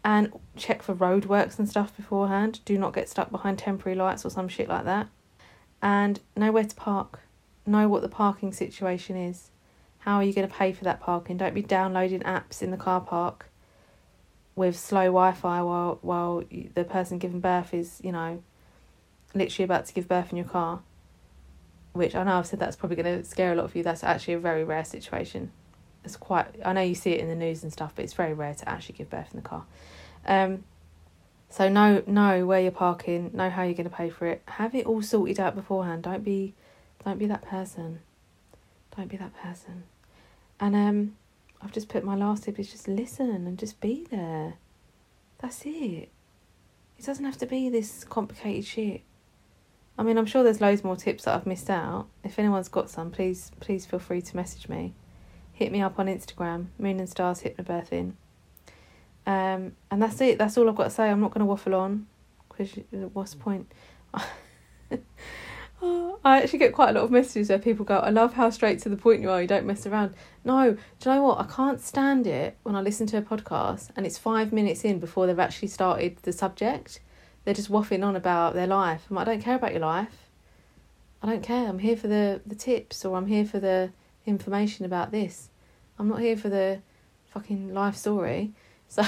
and 0.03 0.31
check 0.55 0.81
for 0.81 0.93
roadworks 0.95 1.59
and 1.59 1.69
stuff 1.69 1.95
beforehand. 1.95 2.59
Do 2.65 2.77
not 2.77 2.93
get 2.93 3.09
stuck 3.09 3.31
behind 3.31 3.59
temporary 3.59 3.97
lights 3.97 4.25
or 4.25 4.29
some 4.29 4.47
shit 4.47 4.67
like 4.67 4.85
that, 4.85 5.07
and 5.81 6.19
know 6.35 6.51
where 6.51 6.65
to 6.65 6.75
park. 6.75 7.21
Know 7.65 7.87
what 7.87 8.01
the 8.01 8.09
parking 8.09 8.53
situation 8.53 9.17
is. 9.17 9.51
How 9.99 10.15
are 10.15 10.23
you 10.23 10.31
going 10.31 10.47
to 10.47 10.53
pay 10.53 10.71
for 10.71 10.85
that 10.85 11.01
parking? 11.01 11.35
Don't 11.35 11.53
be 11.53 11.61
downloading 11.61 12.21
apps 12.21 12.61
in 12.61 12.71
the 12.71 12.77
car 12.77 13.01
park 13.01 13.49
with 14.55 14.77
slow 14.77 15.05
Wi-Fi 15.05 15.61
while 15.61 15.99
while 16.01 16.43
the 16.73 16.83
person 16.83 17.19
giving 17.19 17.39
birth 17.39 17.73
is 17.73 18.01
you 18.03 18.11
know 18.11 18.41
literally 19.33 19.65
about 19.65 19.85
to 19.85 19.93
give 19.93 20.07
birth 20.07 20.31
in 20.31 20.37
your 20.37 20.47
car, 20.47 20.81
which 21.93 22.15
I 22.15 22.23
know 22.23 22.39
I've 22.39 22.47
said 22.47 22.59
that's 22.59 22.75
probably 22.75 22.95
going 22.95 23.19
to 23.19 23.23
scare 23.23 23.53
a 23.53 23.55
lot 23.55 23.65
of 23.65 23.75
you. 23.75 23.83
That's 23.83 24.03
actually 24.03 24.35
a 24.35 24.39
very 24.39 24.63
rare 24.63 24.85
situation. 24.85 25.51
It's 26.03 26.15
quite. 26.15 26.47
I 26.63 26.73
know 26.73 26.81
you 26.81 26.95
see 26.95 27.11
it 27.11 27.19
in 27.19 27.27
the 27.27 27.35
news 27.35 27.63
and 27.63 27.71
stuff, 27.71 27.93
but 27.95 28.03
it's 28.03 28.13
very 28.13 28.33
rare 28.33 28.53
to 28.53 28.69
actually 28.69 28.95
give 28.95 29.09
birth 29.09 29.29
in 29.31 29.41
the 29.41 29.47
car. 29.47 29.65
Um, 30.25 30.63
so 31.49 31.69
know 31.69 32.03
know 32.05 32.45
where 32.45 32.61
you're 32.61 32.71
parking, 32.71 33.31
know 33.33 33.49
how 33.49 33.63
you're 33.63 33.73
going 33.73 33.89
to 33.89 33.95
pay 33.95 34.09
for 34.09 34.27
it. 34.27 34.41
Have 34.47 34.75
it 34.75 34.85
all 34.85 35.01
sorted 35.01 35.39
out 35.39 35.55
beforehand. 35.55 36.03
Don't 36.03 36.23
be, 36.23 36.53
don't 37.03 37.17
be 37.17 37.25
that 37.27 37.41
person. 37.41 37.99
Don't 38.95 39.07
be 39.07 39.17
that 39.17 39.33
person. 39.41 39.83
And 40.59 40.75
um, 40.75 41.15
I've 41.61 41.71
just 41.71 41.89
put 41.89 42.03
my 42.03 42.15
last 42.15 42.43
tip 42.43 42.59
is 42.59 42.71
just 42.71 42.87
listen 42.87 43.29
and 43.29 43.57
just 43.57 43.79
be 43.79 44.07
there. 44.09 44.55
That's 45.39 45.65
it. 45.65 46.09
It 46.97 47.05
doesn't 47.05 47.25
have 47.25 47.37
to 47.37 47.45
be 47.45 47.69
this 47.69 48.03
complicated 48.03 48.65
shit. 48.65 49.01
I 49.97 50.03
mean, 50.03 50.17
I'm 50.17 50.25
sure 50.25 50.43
there's 50.43 50.61
loads 50.61 50.83
more 50.83 50.95
tips 50.95 51.23
that 51.23 51.33
I've 51.35 51.47
missed 51.47 51.69
out. 51.69 52.07
If 52.23 52.37
anyone's 52.37 52.69
got 52.69 52.89
some, 52.89 53.09
please 53.09 53.51
please 53.59 53.85
feel 53.85 53.99
free 53.99 54.21
to 54.21 54.35
message 54.35 54.69
me. 54.69 54.93
Hit 55.53 55.71
me 55.71 55.81
up 55.81 55.97
on 55.97 56.05
Instagram, 56.05 56.67
Moon 56.77 56.99
and 56.99 57.09
Stars 57.09 57.41
Hypnobirthing. 57.41 58.13
Um, 59.25 59.73
and 59.89 60.01
that's 60.01 60.21
it. 60.21 60.37
That's 60.37 60.57
all 60.57 60.69
I've 60.69 60.75
got 60.75 60.85
to 60.85 60.89
say. 60.91 61.09
I'm 61.09 61.19
not 61.19 61.31
going 61.31 61.39
to 61.39 61.45
waffle 61.45 61.73
on 61.73 62.05
because 62.49 62.77
what's 63.13 63.31
the 63.31 63.37
point? 63.37 63.71
oh, 65.81 66.19
I 66.23 66.41
actually 66.41 66.59
get 66.59 66.73
quite 66.73 66.89
a 66.89 66.93
lot 66.93 67.03
of 67.03 67.11
messages 67.11 67.49
where 67.49 67.57
people 67.57 67.83
go, 67.83 67.97
"I 67.97 68.11
love 68.11 68.33
how 68.33 68.51
straight 68.51 68.79
to 68.83 68.89
the 68.89 68.97
point 68.97 69.21
you 69.21 69.31
are. 69.31 69.41
You 69.41 69.47
don't 69.47 69.65
mess 69.65 69.87
around." 69.87 70.13
No, 70.45 70.77
do 70.99 71.09
you 71.09 71.15
know 71.15 71.23
what? 71.23 71.39
I 71.39 71.45
can't 71.45 71.81
stand 71.81 72.27
it 72.27 72.55
when 72.61 72.75
I 72.75 72.81
listen 72.81 73.07
to 73.07 73.17
a 73.17 73.21
podcast 73.23 73.89
and 73.95 74.05
it's 74.05 74.19
five 74.19 74.53
minutes 74.53 74.85
in 74.85 74.99
before 74.99 75.25
they've 75.25 75.39
actually 75.39 75.69
started 75.69 76.17
the 76.21 76.31
subject 76.31 76.99
they're 77.47 77.53
just 77.53 77.71
waffling 77.71 78.03
on 78.03 78.17
about 78.17 78.55
their 78.55 78.67
life. 78.67 79.05
I'm 79.09 79.15
like, 79.15 79.25
I 79.25 79.31
don't 79.31 79.41
care 79.41 79.55
about 79.55 79.71
your 79.71 79.79
life. 79.79 80.27
I 81.23 81.27
don't 81.27 81.41
care. 81.41 81.69
I'm 81.69 81.79
here 81.79 81.95
for 81.95 82.09
the, 82.09 82.41
the 82.45 82.55
tips 82.55 83.05
or 83.05 83.15
I'm 83.15 83.27
here 83.27 83.45
for 83.45 83.57
the 83.57 83.91
information 84.25 84.83
about 84.83 85.11
this. 85.11 85.47
I'm 85.97 86.09
not 86.09 86.19
here 86.19 86.35
for 86.35 86.49
the 86.49 86.81
fucking 87.27 87.73
life 87.73 87.95
story. 87.95 88.51
So 88.89 89.03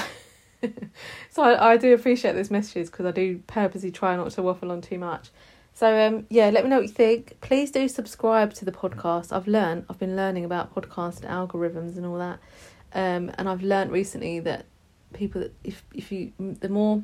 so 1.30 1.42
I, 1.42 1.72
I 1.72 1.76
do 1.78 1.92
appreciate 1.94 2.32
those 2.32 2.50
messages 2.50 2.90
because 2.90 3.04
I 3.06 3.10
do 3.10 3.42
purposely 3.46 3.90
try 3.90 4.14
not 4.16 4.30
to 4.32 4.42
waffle 4.42 4.70
on 4.72 4.80
too 4.80 4.98
much. 4.98 5.30
So 5.74 6.06
um 6.06 6.26
yeah, 6.30 6.48
let 6.48 6.64
me 6.64 6.70
know 6.70 6.76
what 6.76 6.86
you 6.86 6.92
think. 6.92 7.38
Please 7.40 7.70
do 7.70 7.88
subscribe 7.88 8.52
to 8.54 8.64
the 8.66 8.72
podcast. 8.72 9.34
I've 9.34 9.46
learned 9.46 9.84
I've 9.88 9.98
been 9.98 10.16
learning 10.16 10.46
about 10.46 10.74
podcast 10.74 11.22
algorithms 11.22 11.96
and 11.96 12.04
all 12.04 12.18
that. 12.18 12.40
Um 12.94 13.30
and 13.38 13.48
I've 13.48 13.62
learned 13.62 13.90
recently 13.90 14.40
that 14.40 14.66
people 15.14 15.40
that 15.42 15.54
if 15.64 15.82
if 15.94 16.12
you 16.12 16.32
the 16.38 16.68
more 16.68 17.02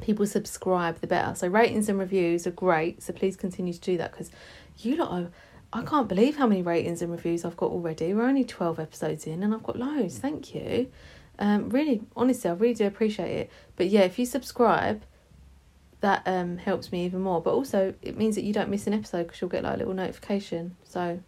people 0.00 0.26
subscribe, 0.26 1.00
the 1.00 1.06
better. 1.06 1.34
So 1.34 1.48
ratings 1.48 1.88
and 1.88 1.98
reviews 1.98 2.46
are 2.46 2.50
great. 2.52 3.02
So 3.02 3.12
please 3.12 3.36
continue 3.36 3.72
to 3.72 3.80
do 3.80 3.96
that 3.98 4.12
because 4.12 4.30
you 4.78 4.96
lot 4.96 5.10
are. 5.10 5.28
I 5.72 5.82
can't 5.82 6.08
believe 6.08 6.36
how 6.36 6.48
many 6.48 6.62
ratings 6.62 7.00
and 7.00 7.12
reviews 7.12 7.44
I've 7.44 7.56
got 7.56 7.70
already. 7.70 8.12
We're 8.12 8.24
only 8.24 8.44
twelve 8.44 8.80
episodes 8.80 9.26
in, 9.26 9.42
and 9.42 9.54
I've 9.54 9.62
got 9.62 9.78
loads. 9.78 10.18
Thank 10.18 10.54
you. 10.54 10.90
Um, 11.38 11.70
really, 11.70 12.02
honestly, 12.16 12.50
I 12.50 12.54
really 12.54 12.74
do 12.74 12.86
appreciate 12.86 13.30
it. 13.30 13.50
But 13.76 13.86
yeah, 13.86 14.00
if 14.00 14.18
you 14.18 14.26
subscribe, 14.26 15.02
that 16.00 16.22
um 16.26 16.58
helps 16.58 16.90
me 16.92 17.04
even 17.04 17.20
more. 17.20 17.40
But 17.40 17.54
also, 17.54 17.94
it 18.02 18.16
means 18.16 18.34
that 18.34 18.42
you 18.42 18.52
don't 18.52 18.68
miss 18.68 18.86
an 18.86 18.94
episode 18.94 19.24
because 19.24 19.40
you'll 19.40 19.50
get 19.50 19.62
like 19.62 19.74
a 19.74 19.78
little 19.78 19.94
notification. 19.94 20.76
So, 20.84 21.20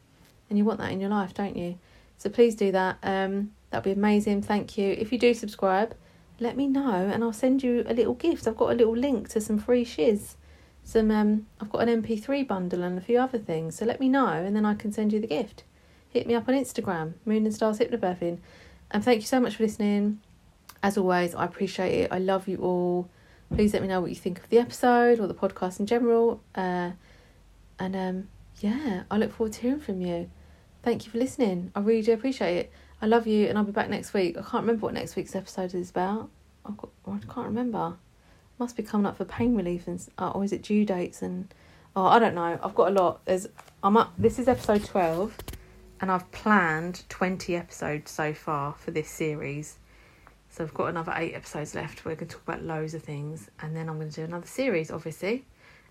and 0.49 0.59
you 0.59 0.65
want 0.65 0.81
that 0.81 0.91
in 0.91 1.01
your 1.01 1.11
life, 1.11 1.35
don't 1.35 1.57
you? 1.57 1.79
So 2.19 2.31
please 2.31 2.55
do 2.55 2.73
that. 2.73 2.99
Um, 3.03 3.53
that'd 3.71 3.85
be 3.85 3.93
amazing. 3.93 4.43
Thank 4.43 4.77
you. 4.79 4.95
If 4.99 5.13
you 5.13 5.19
do 5.19 5.35
subscribe, 5.35 5.95
let 6.41 6.57
me 6.57 6.67
know 6.67 7.09
and 7.13 7.23
I'll 7.23 7.33
send 7.33 7.63
you 7.63 7.85
a 7.87 7.95
little 7.95 8.15
gift. 8.15 8.47
I've 8.47 8.57
got 8.57 8.73
a 8.73 8.75
little 8.75 8.97
link 8.97 9.29
to 9.31 9.41
some 9.41 9.59
free 9.59 9.85
shiz. 9.85 10.37
Some 10.85 11.11
um 11.11 11.47
I've 11.61 11.71
got 11.71 11.87
an 11.89 12.03
MP3 12.03 12.47
bundle 12.47 12.83
and 12.83 12.99
a 12.99 13.01
few 13.01 13.19
other 13.19 13.39
things. 13.39 13.77
So 13.77 13.85
let 13.85 14.01
me 14.01 14.09
know 14.09 14.29
and 14.29 14.55
then 14.57 14.67
I 14.67 14.75
can 14.75 14.93
send 14.93 15.13
you 15.13 15.21
the 15.21 15.27
gift. 15.27 15.65
Hit 16.11 16.27
me 16.27 16.35
up 16.35 16.49
on 16.49 16.55
Instagram, 16.55 17.15
Moon 17.25 17.45
and 17.45 17.55
Stars 17.55 17.79
Hypnobirthing. 17.79 18.39
And 18.91 19.05
thank 19.05 19.21
you 19.21 19.27
so 19.27 19.41
much 19.41 19.57
for 19.57 19.63
listening. 19.63 20.21
As 20.83 20.99
always, 20.99 21.35
I 21.35 21.45
appreciate 21.45 21.93
it. 22.01 22.13
I 22.13 22.19
love 22.19 22.49
you 22.49 22.59
all. 22.59 23.09
Please 23.55 23.73
let 23.73 23.83
me 23.83 23.89
know 23.89 24.01
what 24.01 24.11
you 24.11 24.17
think 24.17 24.41
of 24.41 24.49
the 24.49 24.59
episode 24.59 25.21
or 25.21 25.27
the 25.27 25.35
podcast 25.35 25.81
in 25.81 25.87
general. 25.87 26.43
Uh, 26.55 26.91
and 27.79 27.97
um, 27.97 28.29
yeah, 28.61 29.05
I 29.11 29.17
look 29.17 29.33
forward 29.33 29.53
to 29.55 29.61
hearing 29.61 29.81
from 29.81 30.01
you. 30.01 30.31
Thank 30.83 31.07
you 31.07 31.13
for 31.13 31.19
listening. 31.19 31.71
I 31.75 31.81
really 31.81 32.03
do 32.03 32.13
appreciate 32.13 32.57
it. 32.57 32.73
I 33.03 33.07
love 33.07 33.27
you, 33.27 33.49
and 33.49 33.59
I'll 33.59 33.65
be 33.65 33.73
back 33.73 33.91
next 33.91 34.15
week. 34.15 34.39
I 34.39 34.43
can't 34.43 34.63
remember 34.63 34.87
what 34.87 34.95
next 34.95 35.17
week's 35.17 35.35
episode 35.35 35.75
is 35.75 35.91
about. 35.91 36.31
I've 36.65 36.77
got, 36.77 36.91
I 37.05 37.19
can't 37.19 37.49
remember. 37.49 37.97
Must 38.59 38.77
be 38.77 38.85
coming 38.85 39.07
up 39.07 39.17
for 39.17 39.25
pain 39.25 39.57
relief 39.57 39.89
and 39.89 40.07
uh, 40.19 40.31
or 40.31 40.45
is 40.45 40.53
it 40.53 40.63
due 40.63 40.85
dates 40.85 41.21
and 41.21 41.53
oh 41.97 42.05
I 42.05 42.21
don't 42.21 42.37
know. 42.37 42.61
I've 42.63 42.77
got 42.77 42.93
a 42.93 42.95
lot. 42.95 43.25
There's 43.25 43.49
I'm 43.83 43.97
up. 43.97 44.13
This 44.17 44.39
is 44.39 44.47
episode 44.47 44.85
twelve, 44.85 45.37
and 46.01 46.13
I've 46.13 46.31
planned 46.31 47.03
twenty 47.09 47.57
episodes 47.57 48.13
so 48.13 48.33
far 48.33 48.75
for 48.75 48.93
this 48.93 49.11
series. 49.11 49.79
So 50.51 50.63
I've 50.63 50.75
got 50.75 50.87
another 50.87 51.13
eight 51.17 51.35
episodes 51.35 51.75
left. 51.75 52.05
We're 52.05 52.15
going 52.15 52.29
to 52.29 52.37
talk 52.37 52.45
about 52.45 52.63
loads 52.63 52.95
of 52.95 53.03
things, 53.03 53.51
and 53.61 53.75
then 53.75 53.89
I'm 53.89 53.97
going 53.97 54.11
to 54.11 54.15
do 54.15 54.25
another 54.25 54.47
series, 54.47 54.93
obviously. 54.93 55.45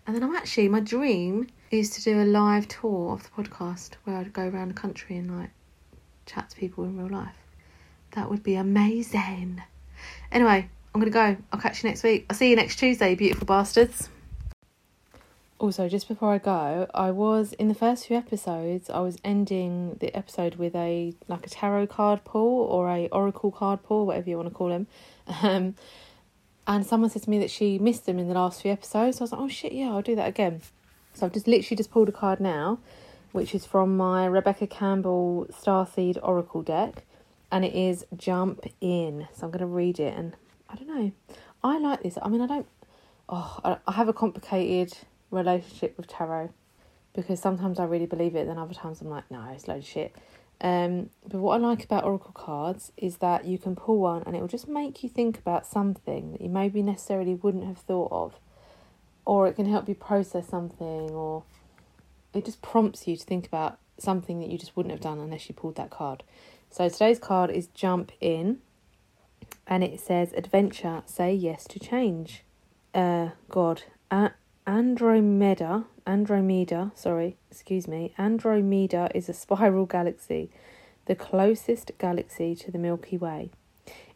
And 0.07 0.15
then 0.15 0.23
I'm 0.23 0.35
actually 0.35 0.69
my 0.69 0.79
dream 0.79 1.47
is 1.71 1.89
to 1.89 2.03
do 2.03 2.21
a 2.21 2.23
live 2.23 2.69
tour 2.69 3.11
of 3.13 3.23
the 3.23 3.43
podcast 3.43 3.95
where 4.05 4.15
I'd 4.15 4.31
go 4.31 4.47
around 4.47 4.69
the 4.69 4.75
country 4.75 5.17
and 5.17 5.37
like 5.37 5.49
chat 6.31 6.49
to 6.49 6.55
people 6.55 6.83
in 6.83 6.97
real 6.97 7.09
life. 7.09 7.35
That 8.11 8.29
would 8.29 8.43
be 8.43 8.55
amazing. 8.55 9.61
Anyway, 10.31 10.69
I'm 10.93 11.01
going 11.01 11.11
to 11.11 11.13
go. 11.13 11.37
I'll 11.51 11.59
catch 11.59 11.83
you 11.83 11.89
next 11.89 12.03
week. 12.03 12.25
I'll 12.29 12.35
see 12.35 12.49
you 12.49 12.55
next 12.55 12.77
Tuesday, 12.77 13.15
beautiful 13.15 13.45
bastards. 13.45 14.09
Also, 15.59 15.87
just 15.87 16.07
before 16.07 16.33
I 16.33 16.39
go, 16.39 16.87
I 16.93 17.11
was 17.11 17.53
in 17.53 17.67
the 17.67 17.75
first 17.75 18.07
few 18.07 18.17
episodes. 18.17 18.89
I 18.89 18.99
was 18.99 19.17
ending 19.23 19.97
the 19.99 20.13
episode 20.15 20.55
with 20.55 20.75
a 20.75 21.13
like 21.27 21.45
a 21.45 21.49
tarot 21.49 21.87
card 21.87 22.23
pull 22.23 22.63
or 22.63 22.89
a 22.89 23.07
oracle 23.09 23.51
card 23.51 23.83
pull, 23.83 24.07
whatever 24.07 24.29
you 24.29 24.37
want 24.37 24.49
to 24.49 24.55
call 24.55 24.69
them. 24.69 24.87
Um, 25.43 25.75
and 26.67 26.85
someone 26.85 27.09
said 27.09 27.23
to 27.23 27.29
me 27.29 27.39
that 27.39 27.51
she 27.51 27.77
missed 27.79 28.05
them 28.05 28.17
in 28.17 28.27
the 28.27 28.33
last 28.33 28.61
few 28.61 28.71
episodes. 28.71 29.17
So 29.17 29.21
I 29.21 29.23
was 29.23 29.31
like, 29.31 29.41
oh 29.41 29.47
shit, 29.47 29.71
yeah, 29.71 29.89
I'll 29.89 30.01
do 30.01 30.15
that 30.15 30.27
again. 30.27 30.61
So 31.13 31.25
I've 31.25 31.33
just 31.33 31.47
literally 31.47 31.77
just 31.77 31.91
pulled 31.91 32.09
a 32.09 32.11
card 32.11 32.39
now, 32.39 32.79
which 33.31 33.55
is 33.55 33.65
from 33.65 33.97
my 33.97 34.25
Rebecca 34.25 34.67
Campbell 34.67 35.47
Starseed 35.51 36.17
Oracle 36.21 36.61
deck, 36.61 37.05
and 37.51 37.65
it 37.65 37.73
is 37.73 38.05
Jump 38.15 38.65
In. 38.79 39.27
So 39.33 39.45
I'm 39.45 39.51
going 39.51 39.59
to 39.59 39.65
read 39.65 39.99
it, 39.99 40.17
and 40.17 40.35
I 40.69 40.75
don't 40.75 40.87
know. 40.87 41.11
I 41.63 41.77
like 41.77 42.03
this. 42.03 42.17
I 42.21 42.29
mean, 42.29 42.41
I 42.41 42.47
don't. 42.47 42.67
Oh, 43.29 43.77
I, 43.87 43.91
have 43.93 44.09
a 44.09 44.13
complicated 44.13 44.97
relationship 45.29 45.95
with 45.97 46.07
tarot 46.07 46.49
because 47.13 47.39
sometimes 47.39 47.79
I 47.79 47.85
really 47.85 48.05
believe 48.05 48.35
it, 48.35 48.47
then 48.47 48.57
other 48.57 48.73
times 48.73 49.01
I'm 49.01 49.09
like, 49.09 49.29
no, 49.31 49.49
it's 49.51 49.67
load 49.67 49.79
of 49.79 49.85
shit. 49.85 50.15
Um, 50.59 51.09
but 51.27 51.39
what 51.39 51.55
I 51.55 51.57
like 51.57 51.83
about 51.83 52.03
oracle 52.03 52.33
cards 52.33 52.91
is 52.95 53.17
that 53.17 53.45
you 53.45 53.57
can 53.57 53.75
pull 53.75 53.99
one 53.99 54.21
and 54.25 54.35
it 54.35 54.41
will 54.41 54.47
just 54.47 54.67
make 54.67 55.01
you 55.01 55.09
think 55.09 55.39
about 55.39 55.65
something 55.65 56.33
that 56.33 56.41
you 56.41 56.49
maybe 56.49 56.83
necessarily 56.83 57.33
wouldn't 57.33 57.65
have 57.65 57.79
thought 57.79 58.11
of, 58.11 58.35
or 59.25 59.47
it 59.47 59.53
can 59.55 59.65
help 59.65 59.89
you 59.89 59.95
process 59.95 60.47
something, 60.47 61.09
or 61.11 61.43
it 62.33 62.45
just 62.45 62.61
prompts 62.61 63.07
you 63.07 63.15
to 63.15 63.25
think 63.25 63.47
about 63.47 63.77
something 63.97 64.39
that 64.39 64.49
you 64.49 64.57
just 64.57 64.75
wouldn't 64.75 64.91
have 64.91 65.01
done 65.01 65.19
unless 65.19 65.47
you 65.47 65.55
pulled 65.55 65.75
that 65.75 65.89
card. 65.89 66.23
So 66.69 66.87
today's 66.89 67.19
card 67.19 67.51
is 67.51 67.67
Jump 67.67 68.11
In, 68.19 68.59
and 69.67 69.83
it 69.83 69.99
says 69.99 70.33
Adventure, 70.33 71.03
say 71.05 71.33
yes 71.33 71.65
to 71.65 71.79
change. 71.79 72.43
Uh, 72.93 73.29
God, 73.49 73.83
uh, 74.09 74.29
Andromeda, 74.65 75.85
Andromeda, 76.05 76.91
sorry, 76.95 77.37
excuse 77.49 77.87
me, 77.87 78.13
Andromeda 78.17 79.09
is 79.13 79.27
a 79.27 79.33
spiral 79.33 79.85
galaxy, 79.85 80.49
the 81.05 81.15
closest 81.15 81.91
galaxy 81.97 82.55
to 82.55 82.71
the 82.71 82.77
Milky 82.77 83.17
Way. 83.17 83.49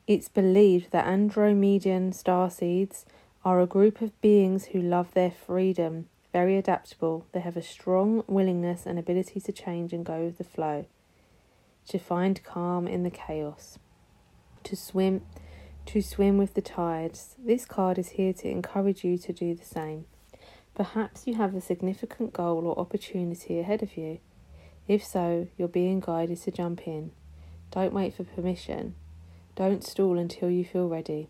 It's 0.07 0.29
believed 0.29 0.91
that 0.91 1.07
Andromedan 1.07 2.13
starseeds 2.13 3.05
are 3.43 3.59
a 3.59 3.65
group 3.65 4.01
of 4.01 4.19
beings 4.21 4.65
who 4.65 4.81
love 4.81 5.13
their 5.13 5.31
freedom, 5.31 6.07
very 6.35 6.57
adaptable. 6.57 7.25
They 7.31 7.39
have 7.39 7.55
a 7.55 7.61
strong 7.61 8.21
willingness 8.27 8.85
and 8.85 8.99
ability 8.99 9.39
to 9.39 9.53
change 9.53 9.93
and 9.93 10.05
go 10.05 10.25
with 10.25 10.37
the 10.37 10.43
flow, 10.43 10.85
to 11.87 11.97
find 11.97 12.43
calm 12.43 12.89
in 12.89 13.03
the 13.03 13.09
chaos, 13.09 13.79
to 14.65 14.75
swim, 14.75 15.21
to 15.85 16.01
swim 16.01 16.37
with 16.37 16.53
the 16.53 16.61
tides. 16.61 17.35
This 17.39 17.63
card 17.63 17.97
is 17.97 18.09
here 18.19 18.33
to 18.33 18.49
encourage 18.49 19.05
you 19.05 19.17
to 19.17 19.31
do 19.31 19.55
the 19.55 19.63
same. 19.63 20.07
Perhaps 20.73 21.25
you 21.25 21.35
have 21.35 21.55
a 21.55 21.61
significant 21.61 22.33
goal 22.33 22.67
or 22.67 22.77
opportunity 22.77 23.57
ahead 23.57 23.81
of 23.81 23.95
you. 23.95 24.19
If 24.89 25.05
so, 25.05 25.47
you're 25.57 25.69
being 25.69 26.01
guided 26.01 26.41
to 26.41 26.51
jump 26.51 26.85
in. 26.85 27.11
Don't 27.71 27.93
wait 27.93 28.13
for 28.13 28.25
permission. 28.25 28.95
Don't 29.55 29.85
stall 29.85 30.19
until 30.19 30.49
you 30.49 30.65
feel 30.65 30.89
ready. 30.89 31.29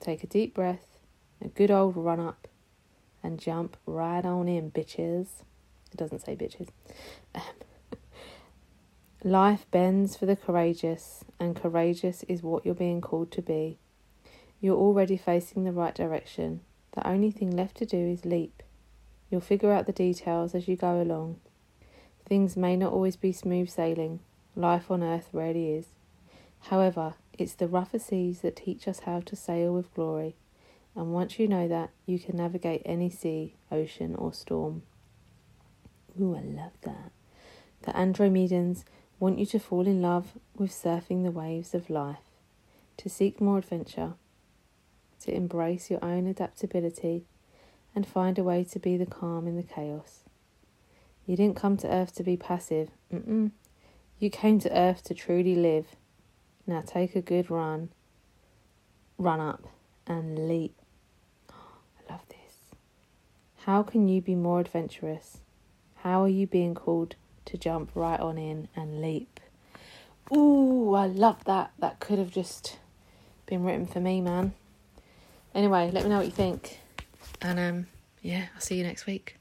Take 0.00 0.22
a 0.22 0.26
deep 0.26 0.52
breath, 0.52 0.98
a 1.40 1.48
good 1.48 1.70
old 1.70 1.96
run 1.96 2.20
up, 2.20 2.46
and 3.24 3.40
jump 3.40 3.76
right 3.86 4.24
on 4.24 4.46
in, 4.46 4.70
bitches. 4.70 5.42
It 5.90 5.96
doesn't 5.96 6.24
say 6.24 6.36
bitches. 6.36 6.68
Life 9.24 9.66
bends 9.70 10.16
for 10.16 10.26
the 10.26 10.36
courageous, 10.36 11.24
and 11.40 11.56
courageous 11.56 12.22
is 12.24 12.42
what 12.42 12.66
you're 12.66 12.74
being 12.74 13.00
called 13.00 13.32
to 13.32 13.42
be. 13.42 13.78
You're 14.60 14.76
already 14.76 15.16
facing 15.16 15.64
the 15.64 15.72
right 15.72 15.94
direction. 15.94 16.60
The 16.92 17.06
only 17.08 17.30
thing 17.30 17.50
left 17.50 17.78
to 17.78 17.86
do 17.86 17.96
is 17.96 18.24
leap. 18.26 18.62
You'll 19.30 19.40
figure 19.40 19.72
out 19.72 19.86
the 19.86 19.92
details 19.92 20.54
as 20.54 20.68
you 20.68 20.76
go 20.76 21.00
along. 21.00 21.40
Things 22.26 22.56
may 22.56 22.76
not 22.76 22.92
always 22.92 23.16
be 23.16 23.32
smooth 23.32 23.68
sailing. 23.68 24.20
Life 24.54 24.90
on 24.90 25.02
earth 25.02 25.28
rarely 25.32 25.72
is. 25.72 25.86
However, 26.68 27.14
it's 27.38 27.54
the 27.54 27.68
rougher 27.68 27.98
seas 27.98 28.40
that 28.40 28.56
teach 28.56 28.86
us 28.86 29.00
how 29.00 29.20
to 29.20 29.34
sail 29.36 29.72
with 29.74 29.92
glory, 29.94 30.36
and 30.96 31.12
once 31.12 31.38
you 31.38 31.48
know 31.48 31.66
that, 31.68 31.90
you 32.06 32.18
can 32.18 32.36
navigate 32.36 32.82
any 32.84 33.10
sea, 33.10 33.54
ocean, 33.70 34.14
or 34.14 34.32
storm. 34.32 34.82
Ooh, 36.20 36.36
I 36.36 36.40
love 36.40 36.72
that. 36.82 37.10
The 37.82 37.92
Andromedans 37.92 38.84
want 39.18 39.38
you 39.38 39.46
to 39.46 39.58
fall 39.58 39.86
in 39.86 40.00
love 40.00 40.38
with 40.56 40.70
surfing 40.70 41.24
the 41.24 41.30
waves 41.30 41.74
of 41.74 41.90
life, 41.90 42.24
to 42.98 43.08
seek 43.08 43.40
more 43.40 43.58
adventure, 43.58 44.14
to 45.20 45.34
embrace 45.34 45.90
your 45.90 46.04
own 46.04 46.26
adaptability 46.26 47.24
and 47.94 48.06
find 48.06 48.38
a 48.38 48.44
way 48.44 48.64
to 48.64 48.78
be 48.78 48.96
the 48.96 49.06
calm 49.06 49.46
in 49.46 49.56
the 49.56 49.62
chaos. 49.62 50.20
You 51.26 51.36
didn't 51.36 51.56
come 51.56 51.76
to 51.78 51.88
Earth 51.88 52.14
to 52.16 52.22
be 52.22 52.36
passive. 52.36 52.90
Mm-mm. 53.12 53.52
You 54.18 54.30
came 54.30 54.58
to 54.60 54.76
Earth 54.76 55.02
to 55.04 55.14
truly 55.14 55.54
live. 55.54 55.96
Now 56.66 56.82
take 56.82 57.16
a 57.16 57.22
good 57.22 57.50
run, 57.50 57.90
run 59.18 59.40
up, 59.40 59.64
and 60.06 60.48
leap. 60.48 60.74
How 63.64 63.82
can 63.82 64.08
you 64.08 64.20
be 64.20 64.34
more 64.34 64.60
adventurous? 64.60 65.38
How 66.02 66.22
are 66.22 66.28
you 66.28 66.46
being 66.46 66.74
called 66.74 67.14
to 67.46 67.56
jump 67.56 67.92
right 67.94 68.20
on 68.20 68.36
in 68.36 68.68
and 68.76 69.00
leap? 69.00 69.40
Ooh, 70.36 70.92
I 70.92 71.06
love 71.06 71.42
that. 71.44 71.70
That 71.78 71.98
could 71.98 72.18
have 72.18 72.30
just 72.30 72.76
been 73.46 73.64
written 73.64 73.86
for 73.86 74.00
me, 74.00 74.20
man. 74.20 74.52
Anyway, 75.54 75.90
let 75.90 76.02
me 76.02 76.10
know 76.10 76.18
what 76.18 76.26
you 76.26 76.32
think. 76.32 76.80
And 77.40 77.58
um, 77.58 77.86
yeah, 78.20 78.48
I'll 78.54 78.60
see 78.60 78.76
you 78.76 78.84
next 78.84 79.06
week, 79.06 79.38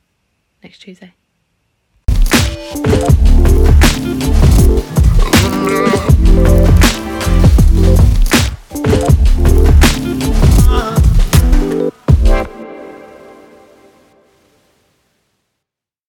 next 0.63 0.79
Tuesday. 0.79 1.15